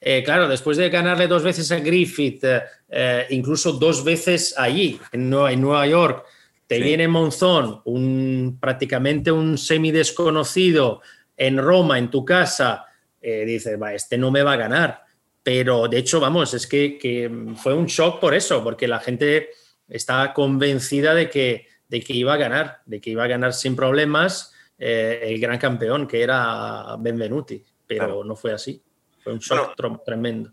Eh, 0.00 0.22
claro, 0.24 0.48
después 0.48 0.78
de 0.78 0.88
ganarle 0.88 1.26
dos 1.26 1.42
veces 1.42 1.70
a 1.72 1.80
Griffith, 1.80 2.42
eh, 2.88 3.26
incluso 3.28 3.72
dos 3.72 4.02
veces 4.02 4.54
allí, 4.56 4.98
en 5.12 5.28
Nueva, 5.28 5.86
York, 5.86 6.24
te 6.66 6.80
viene 6.80 7.06
Monzón, 7.06 7.82
un, 7.84 8.56
prácticamente 8.58 9.30
un 9.30 9.58
semi 9.58 9.90
desconocido 9.90 11.02
en 11.36 11.58
Roma, 11.58 11.98
en 11.98 12.10
tu 12.10 12.24
casa, 12.24 12.86
dices, 13.20 13.78
va, 13.78 13.92
este 13.92 14.16
no 14.16 14.30
me 14.30 14.42
va 14.42 14.54
a 14.54 14.56
ganar 14.56 15.07
pero 15.48 15.88
de 15.88 15.96
hecho, 15.96 16.20
vamos, 16.20 16.52
es 16.52 16.66
que, 16.66 17.30
fue 17.56 17.72
un 17.72 17.86
shock 17.86 18.20
por 18.20 18.34
eso, 18.34 18.62
porque 18.62 18.86
la 18.86 19.00
gente 19.00 19.48
estaba 19.88 20.34
convencida 20.34 21.14
de 21.14 21.30
que, 21.30 21.68
de 21.88 22.02
que 22.02 22.12
iba 22.12 22.34
a 22.34 22.36
ganar, 22.36 22.82
de 22.84 23.00
que 23.00 23.08
iba 23.08 23.24
a 23.24 23.28
ganar 23.28 23.54
sin 23.54 23.74
problemas 23.74 24.52
eh, 24.78 25.20
el 25.22 25.40
gran 25.40 25.56
campeón, 25.56 26.06
que 26.06 26.22
era 26.22 26.94
Benvenuti, 26.98 27.64
pero 27.86 28.22
no 28.24 28.36
fue 28.36 28.52
así. 28.52 28.82
Fue 29.24 29.32
un 29.32 29.38
shock 29.38 29.74
tremendo. 30.04 30.52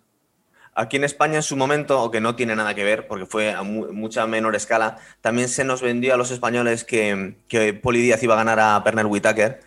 Aquí 0.74 0.96
en 0.96 1.04
España 1.04 1.36
en 1.36 1.44
su 1.44 1.58
momento, 1.58 1.98
aunque 1.98 2.22
no 2.22 2.38
tiene 2.38 2.56
nada 2.56 2.74
que 2.74 2.86
ver, 2.86 3.06
porque 3.06 3.26
fue 3.26 3.52
a 3.52 3.64
mucha 3.64 4.26
menor 4.28 4.56
escala, 4.56 4.98
también 5.20 5.50
se 5.50 5.66
nos 5.66 5.82
vendió 5.82 6.14
a 6.14 6.18
los 6.18 6.32
españoles 6.32 6.86
que, 6.86 7.36
que 7.50 7.74
Poli 7.74 8.00
Díaz 8.00 8.24
iba 8.24 8.36
a 8.36 8.38
ganar 8.38 8.62
a 8.62 8.82
Pernell 8.82 9.08
Whitaker. 9.08 9.60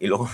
Y 0.00 0.08
luego, 0.08 0.28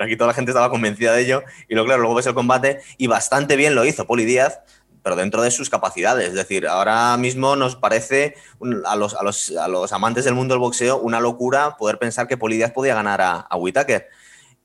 aquí 0.00 0.16
toda 0.16 0.28
la 0.28 0.34
gente 0.34 0.50
estaba 0.50 0.70
convencida 0.70 1.12
de 1.12 1.22
ello. 1.22 1.42
Y 1.68 1.74
luego, 1.74 1.86
claro, 1.86 2.02
luego 2.02 2.16
ves 2.16 2.26
el 2.26 2.34
combate 2.34 2.80
y 2.98 3.06
bastante 3.06 3.56
bien 3.56 3.74
lo 3.74 3.84
hizo 3.84 4.06
Poli 4.06 4.24
Díaz, 4.24 4.60
pero 5.02 5.16
dentro 5.16 5.42
de 5.42 5.50
sus 5.50 5.70
capacidades. 5.70 6.28
Es 6.28 6.34
decir, 6.34 6.66
ahora 6.66 7.16
mismo 7.16 7.56
nos 7.56 7.76
parece 7.76 8.36
a 8.86 8.96
los, 8.96 9.14
a 9.14 9.22
los, 9.22 9.50
a 9.56 9.68
los 9.68 9.92
amantes 9.92 10.24
del 10.24 10.34
mundo 10.34 10.54
del 10.54 10.60
boxeo 10.60 10.98
una 10.98 11.20
locura 11.20 11.76
poder 11.76 11.98
pensar 11.98 12.26
que 12.26 12.36
Poli 12.36 12.56
Díaz 12.56 12.72
podía 12.72 12.94
ganar 12.94 13.20
a, 13.20 13.40
a 13.40 13.56
Whitaker. 13.56 14.08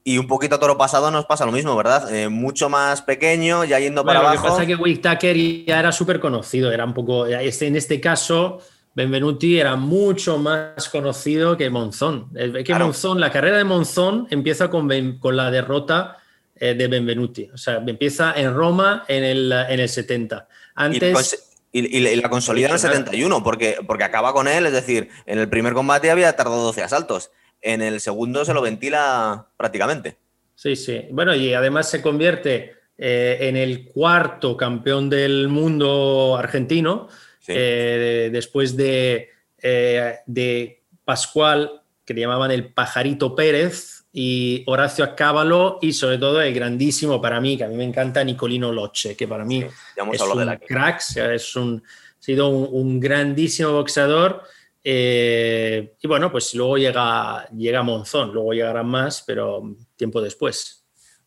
Y 0.04 0.18
un 0.18 0.28
poquito 0.28 0.56
a 0.56 0.60
toro 0.60 0.78
pasado 0.78 1.12
nos 1.12 1.26
pasa 1.26 1.46
lo 1.46 1.52
mismo, 1.52 1.76
¿verdad? 1.76 2.12
Eh, 2.16 2.30
mucho 2.30 2.70
más 2.70 3.02
pequeño, 3.02 3.66
ya 3.66 3.80
yendo 3.80 4.06
para 4.06 4.20
abajo. 4.20 4.36
Lo 4.36 4.42
que 4.42 4.48
pasa 4.48 4.64
es 4.64 5.20
que 5.20 5.66
ya 5.68 5.80
era 5.80 5.92
súper 5.92 6.20
conocido, 6.22 6.72
era 6.72 6.86
un 6.86 6.94
poco. 6.94 7.28
En 7.28 7.76
este 7.76 8.00
caso, 8.00 8.60
Benvenuti 9.00 9.60
era 9.60 9.76
mucho 9.76 10.38
más 10.38 10.90
conocido 10.90 11.58
que 11.58 11.70
Monzón. 11.70 12.32
Que 12.34 12.76
Monzón, 12.76 13.20
la 13.20 13.32
carrera 13.32 13.58
de 13.58 13.64
Monzón 13.64 14.28
empieza 14.30 14.70
con, 14.70 15.18
con 15.20 15.36
la 15.36 15.52
derrota 15.52 16.18
eh, 16.56 16.74
de 16.74 16.88
Benvenuti. 16.88 17.50
O 17.54 17.58
sea, 17.58 17.84
empieza 17.86 18.34
en 18.36 18.54
Roma 18.54 19.06
en 19.08 19.24
el, 19.24 19.52
en 19.52 19.80
el 19.80 19.90
70. 19.90 20.48
Antes. 20.76 21.46
Y, 21.72 22.16
la 22.16 22.30
consolida 22.30 22.68
en 22.68 22.74
el 22.74 22.80
71, 22.80 23.44
porque, 23.44 23.78
porque 23.86 24.04
acaba 24.04 24.34
con 24.34 24.48
él, 24.48 24.66
es 24.66 24.74
decir, 24.74 25.10
en 25.28 25.38
el 25.38 25.50
primer 25.50 25.74
combate 25.74 26.10
había 26.10 26.36
tardado 26.36 26.64
12 26.64 26.82
asaltos 26.82 27.30
en 27.62 27.82
el 27.82 28.00
segundo 28.00 28.46
se 28.46 28.54
lo 28.54 28.62
ventila 28.62 29.48
prácticamente. 29.58 30.18
Sí, 30.56 30.76
sí. 30.76 31.06
Bueno, 31.12 31.36
y 31.36 31.54
además 31.54 31.90
se 31.90 32.02
convierte 32.02 32.76
eh, 32.98 33.38
en 33.42 33.56
el 33.56 33.86
cuarto 33.86 34.58
campeón 34.58 35.10
del 35.10 35.48
mundo 35.48 36.36
argentino, 36.38 37.08
eh, 37.50 38.30
después 38.32 38.78
de, 38.78 39.30
eh, 39.62 40.16
de 40.26 40.84
Pascual, 41.04 41.82
que 42.06 42.14
le 42.14 42.22
llamaban 42.22 42.52
el 42.52 42.74
Pajarito 42.74 43.36
Pérez, 43.36 44.06
y 44.12 44.64
Horacio 44.66 45.04
Acábalo, 45.04 45.78
y 45.82 45.94
sobre 45.94 46.18
todo 46.18 46.42
el 46.42 46.54
grandísimo 46.54 47.22
para 47.22 47.40
mí, 47.40 47.58
que 47.58 47.66
a 47.66 47.68
mí 47.68 47.76
me 47.76 47.84
encanta, 47.84 48.24
Nicolino 48.24 48.72
Loche, 48.72 49.16
que 49.16 49.28
para 49.28 49.46
mí 49.46 49.64
es 50.14 50.22
un 50.22 50.58
crack, 50.68 51.02
es 51.18 51.56
un, 51.56 51.84
ha 51.86 52.24
sido 52.24 52.50
un 52.50 53.00
grandísimo 53.00 53.72
boxeador 53.74 54.44
eh, 54.84 55.96
y 56.02 56.08
bueno, 56.08 56.32
pues 56.32 56.54
luego 56.56 56.78
llega, 56.78 57.48
llega 57.50 57.84
Monzón, 57.84 58.34
luego 58.34 58.54
llegarán 58.54 58.88
más, 58.88 59.24
pero 59.26 59.76
tiempo 59.96 60.22
después. 60.22 60.79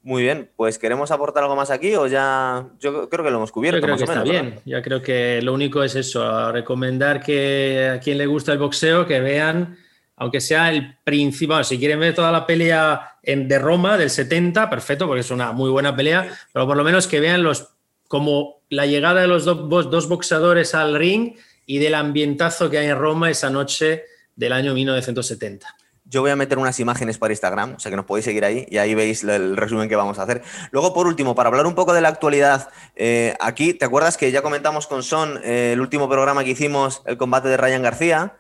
Muy 0.05 0.23
bien, 0.25 0.51
pues 0.57 0.79
¿queremos 0.79 1.13
aportar 1.13 1.45
algo 1.45 1.55
más 1.55 1.71
aquí 1.71 1.95
o 1.95 2.09
ya? 2.09 2.67
Yo 2.81 3.09
creo 3.09 3.25
que 3.25 3.31
lo 3.31 3.37
hemos 3.37 3.53
cubierto. 3.53 3.81
creo 3.81 3.97
que 3.97 4.05
está 4.05 4.23
bien, 4.23 4.61
ya 4.65 4.83
creo 4.83 5.01
que 5.01 5.41
lo 5.43 5.55
único 5.55 5.83
es 5.83 5.95
eso, 5.95 6.51
recomendar 6.51 7.23
que 7.23 7.93
a 7.95 8.01
quien 8.01 8.19
le 8.19 8.27
gusta 8.27 8.53
el 8.53 8.59
boxeo 8.59 9.07
que 9.07 9.21
vean, 9.21 9.79
aunque 10.17 10.41
sea 10.41 10.71
el 10.71 10.97
principal, 11.05 11.65
si 11.65 11.79
quieren 11.79 12.01
ver 12.01 12.15
toda 12.15 12.33
la 12.33 12.47
pelea 12.47 13.17
en, 13.23 13.47
de 13.47 13.59
Roma 13.61 13.97
del 13.97 14.11
70, 14.11 14.69
perfecto, 14.69 15.07
porque 15.07 15.21
es 15.21 15.31
una 15.31 15.53
muy 15.53 15.71
buena 15.71 15.95
pelea, 15.95 16.29
pero 16.53 16.67
por 16.67 16.77
lo 16.77 16.83
menos 16.83 17.07
que 17.07 17.21
vean 17.21 17.45
los 17.45 17.69
como 18.09 18.61
la 18.69 18.87
llegada 18.87 19.23
de 19.23 19.27
los 19.27 19.45
dos, 19.45 19.91
dos 19.91 20.09
boxeadores 20.09 20.75
al 20.75 20.97
ring 20.97 21.35
y 21.65 21.79
del 21.79 21.95
ambientazo 21.95 22.69
que 22.69 22.79
hay 22.79 22.89
en 22.89 22.99
Roma 22.99 23.31
esa 23.31 23.51
noche 23.51 24.05
del 24.37 24.53
año 24.53 24.75
1970. 24.75 25.77
Yo 26.13 26.21
voy 26.21 26.31
a 26.31 26.37
meter 26.37 26.59
unas 26.59 26.79
imágenes 26.79 27.17
para 27.17 27.33
Instagram, 27.33 27.77
o 27.77 27.81
sea 27.81 27.89
que 27.89 27.97
nos 27.97 28.05
podéis 28.05 28.27
seguir 28.27 28.45
ahí 28.45 28.67
y 28.69 28.77
ahí 28.77 28.95
veis 28.95 29.25
el 29.25 29.57
resumen 29.57 29.89
que 29.89 29.97
vamos 29.97 30.19
a 30.19 30.25
hacer. 30.25 30.43
Luego, 30.71 30.93
por 30.93 31.07
último, 31.07 31.35
para 31.35 31.49
hablar 31.49 31.65
un 31.65 31.75
poco 31.75 31.95
de 31.95 32.03
la 32.03 32.09
actualidad, 32.09 32.69
eh, 32.97 33.35
aquí, 33.41 33.73
¿te 33.73 33.87
acuerdas 33.87 34.19
que 34.19 34.31
ya 34.31 34.43
comentamos 34.43 34.87
con 34.87 35.03
Son 35.03 35.41
eh, 35.43 35.71
el 35.73 35.81
último 35.81 36.11
programa 36.11 36.45
que 36.45 36.51
hicimos, 36.51 37.01
el 37.07 37.17
combate 37.17 37.49
de 37.49 37.57
Ryan 37.57 37.81
García? 37.81 38.37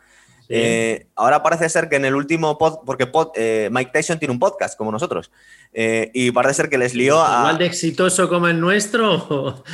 Eh, 0.54 1.06
ahora 1.16 1.42
parece 1.42 1.66
ser 1.70 1.88
que 1.88 1.96
en 1.96 2.04
el 2.04 2.14
último 2.14 2.58
pod, 2.58 2.80
porque 2.84 3.10
eh, 3.36 3.70
Mike 3.72 3.90
Tyson 3.90 4.18
tiene 4.18 4.32
un 4.32 4.38
podcast 4.38 4.76
como 4.76 4.92
nosotros, 4.92 5.30
eh, 5.72 6.10
y 6.12 6.30
parece 6.30 6.54
ser 6.54 6.68
que 6.68 6.76
les 6.76 6.94
lió 6.94 7.22
a. 7.22 7.38
Igual 7.38 7.58
de 7.58 7.66
exitoso 7.66 8.28
como 8.28 8.48
el 8.48 8.60
nuestro. 8.60 9.64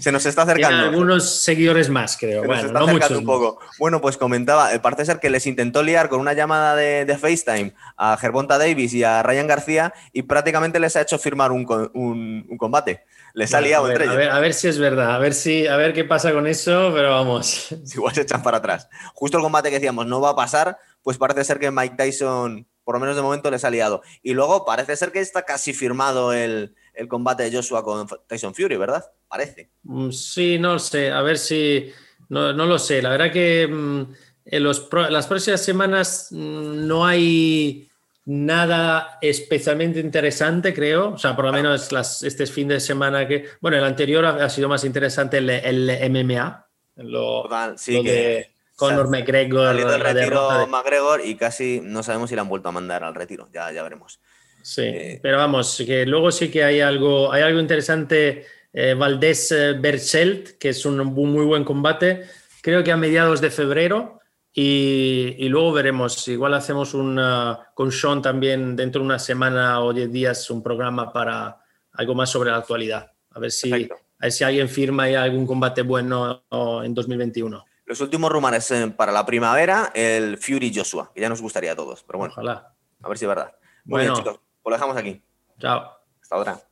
Se 0.00 0.12
nos 0.12 0.26
está 0.26 0.42
acercando. 0.42 0.76
Tiene 0.76 0.90
algunos 0.90 1.42
seguidores 1.42 1.88
más, 1.88 2.18
creo. 2.18 2.44
bueno, 2.44 2.70
no 2.72 2.86
muchos. 2.86 3.10
un 3.12 3.24
poco. 3.24 3.58
Bueno, 3.78 4.02
pues 4.02 4.18
comentaba, 4.18 4.68
parece 4.82 5.06
ser 5.06 5.18
que 5.18 5.30
les 5.30 5.46
intentó 5.46 5.82
liar 5.82 6.10
con 6.10 6.20
una 6.20 6.34
llamada 6.34 6.76
de, 6.76 7.16
FaceTime 7.18 7.72
a 7.96 8.16
Gervonta 8.18 8.58
Davis 8.58 8.92
y 8.92 9.04
a 9.04 9.22
Ryan 9.22 9.46
García, 9.46 9.94
y 10.12 10.22
prácticamente 10.22 10.78
les 10.78 10.94
ha 10.96 11.00
hecho 11.00 11.18
firmar 11.18 11.52
un, 11.52 11.66
un 11.94 12.56
combate. 12.58 13.04
Les 13.34 13.54
ha 13.54 13.60
liado 13.60 13.90
entre 13.90 14.04
ellos. 14.04 14.32
A 14.32 14.40
ver, 14.40 14.54
si 14.54 14.68
es 14.68 14.78
verdad, 14.78 15.14
a 15.14 15.18
ver, 15.18 15.34
si, 15.34 15.66
a 15.66 15.76
ver 15.76 15.92
qué 15.92 16.04
pasa 16.04 16.32
con 16.32 16.46
eso, 16.46 16.90
pero 16.94 17.10
vamos. 17.10 17.68
igual 17.94 18.14
se 18.14 18.22
echan 18.22 18.42
para 18.42 18.58
atrás. 18.58 18.88
Justo 19.14 19.38
el 19.38 19.42
combate 19.42 19.70
que 19.70 19.76
decíamos 19.76 20.06
no 20.06 20.20
va 20.20 20.30
a 20.30 20.36
pasar, 20.36 20.78
pues 21.02 21.18
parece 21.18 21.44
ser 21.44 21.58
que 21.58 21.70
Mike 21.70 21.96
Tyson, 21.96 22.66
por 22.84 22.94
lo 22.94 23.00
menos 23.00 23.16
de 23.16 23.22
momento, 23.22 23.50
les 23.50 23.64
ha 23.64 23.70
liado. 23.70 24.02
Y 24.22 24.34
luego 24.34 24.64
parece 24.64 24.96
ser 24.96 25.12
que 25.12 25.20
está 25.20 25.42
casi 25.42 25.72
firmado 25.72 26.32
el, 26.32 26.74
combate 27.08 27.44
de 27.44 27.56
Joshua 27.56 27.82
con 27.82 28.06
Tyson 28.26 28.54
Fury, 28.54 28.76
¿verdad? 28.76 29.04
Parece. 29.28 29.70
Mm, 29.82 30.10
sí, 30.10 30.58
no 30.58 30.78
sé, 30.78 31.10
a 31.10 31.22
ver 31.22 31.38
si. 31.38 31.90
No, 32.28 32.52
lo 32.52 32.78
sé. 32.78 33.02
La 33.02 33.10
verdad 33.10 33.32
que 33.32 33.66
mm, 33.66 34.14
en 34.46 34.62
los, 34.62 34.88
las 35.10 35.26
próximas 35.26 35.62
semanas 35.62 36.28
mm, 36.30 36.86
no 36.86 37.06
hay 37.06 37.88
nada 38.24 39.18
especialmente 39.20 40.00
interesante, 40.00 40.72
creo. 40.72 41.10
O 41.10 41.18
sea, 41.18 41.34
por 41.34 41.44
lo 41.44 41.52
menos 41.52 41.92
las, 41.92 42.22
este 42.22 42.46
fin 42.46 42.68
de 42.68 42.80
semana 42.80 43.26
que. 43.26 43.46
Bueno, 43.60 43.76
el 43.78 43.84
anterior 43.84 44.24
ha, 44.24 44.48
sido 44.48 44.68
más 44.68 44.84
interesante 44.84 45.38
el, 45.38 45.50
el 45.50 46.10
MMA. 46.10 46.66
Lo, 46.96 47.48
sí, 47.76 48.02
que. 48.02 48.52
Conor 48.76 49.08
McGregor. 49.08 49.76
el 49.76 50.00
retiro 50.00 50.66
McGregor 50.66 51.20
y 51.24 51.36
casi 51.36 51.80
no 51.82 52.02
sabemos 52.02 52.30
si 52.30 52.34
le 52.34 52.40
han 52.40 52.48
vuelto 52.48 52.68
a 52.68 52.72
mandar 52.72 53.04
al 53.04 53.14
retiro. 53.14 53.48
Ya, 53.52 53.70
ya 53.70 53.82
veremos. 53.82 54.20
Sí, 54.62 54.82
eh, 54.82 55.20
pero 55.22 55.38
vamos, 55.38 55.82
que 55.84 56.06
luego 56.06 56.30
sí 56.30 56.50
que 56.50 56.64
hay 56.64 56.80
algo, 56.80 57.32
hay 57.32 57.42
algo 57.42 57.60
interesante. 57.60 58.46
Eh, 58.72 58.94
Valdés 58.94 59.52
eh, 59.52 59.74
Berchelt, 59.74 60.58
que 60.58 60.70
es 60.70 60.86
un 60.86 60.98
muy 60.98 61.44
buen 61.44 61.64
combate. 61.64 62.24
Creo 62.62 62.82
que 62.82 62.92
a 62.92 62.96
mediados 62.96 63.40
de 63.40 63.50
febrero. 63.50 64.20
Y, 64.54 65.48
luego 65.48 65.72
veremos, 65.72 66.28
igual 66.28 66.54
hacemos 66.54 66.92
una, 66.92 67.70
con 67.74 67.90
Sean 67.90 68.20
también 68.20 68.76
dentro 68.76 69.00
de 69.00 69.06
una 69.06 69.18
semana 69.18 69.80
o 69.80 69.92
diez 69.92 70.12
días 70.12 70.50
un 70.50 70.62
programa 70.62 71.10
para 71.12 71.58
algo 71.92 72.14
más 72.14 72.30
sobre 72.30 72.50
la 72.50 72.58
actualidad. 72.58 73.12
A 73.30 73.40
ver 73.40 73.50
si, 73.50 73.72
a 73.72 73.88
ver 74.20 74.32
si 74.32 74.44
alguien 74.44 74.68
firma 74.68 75.08
y 75.08 75.14
algún 75.14 75.46
combate 75.46 75.82
bueno 75.82 76.44
en 76.82 76.92
2021. 76.92 77.64
Los 77.86 78.00
últimos 78.00 78.30
rumores 78.30 78.72
para 78.96 79.10
la 79.10 79.24
primavera, 79.24 79.90
el 79.94 80.36
Fury 80.36 80.72
Joshua, 80.74 81.10
que 81.14 81.20
ya 81.20 81.28
nos 81.28 81.40
gustaría 81.40 81.72
a 81.72 81.76
todos. 81.76 82.02
Pero 82.04 82.18
bueno, 82.18 82.34
Ojalá. 82.34 82.74
a 83.02 83.08
ver 83.08 83.18
si 83.18 83.24
es 83.24 83.28
verdad. 83.28 83.54
bueno, 83.84 84.14
chicos, 84.14 84.38
pues 84.62 84.70
lo 84.70 84.76
dejamos 84.76 84.96
aquí. 84.96 85.22
Chao. 85.58 85.92
Hasta 86.20 86.36
otra. 86.36 86.71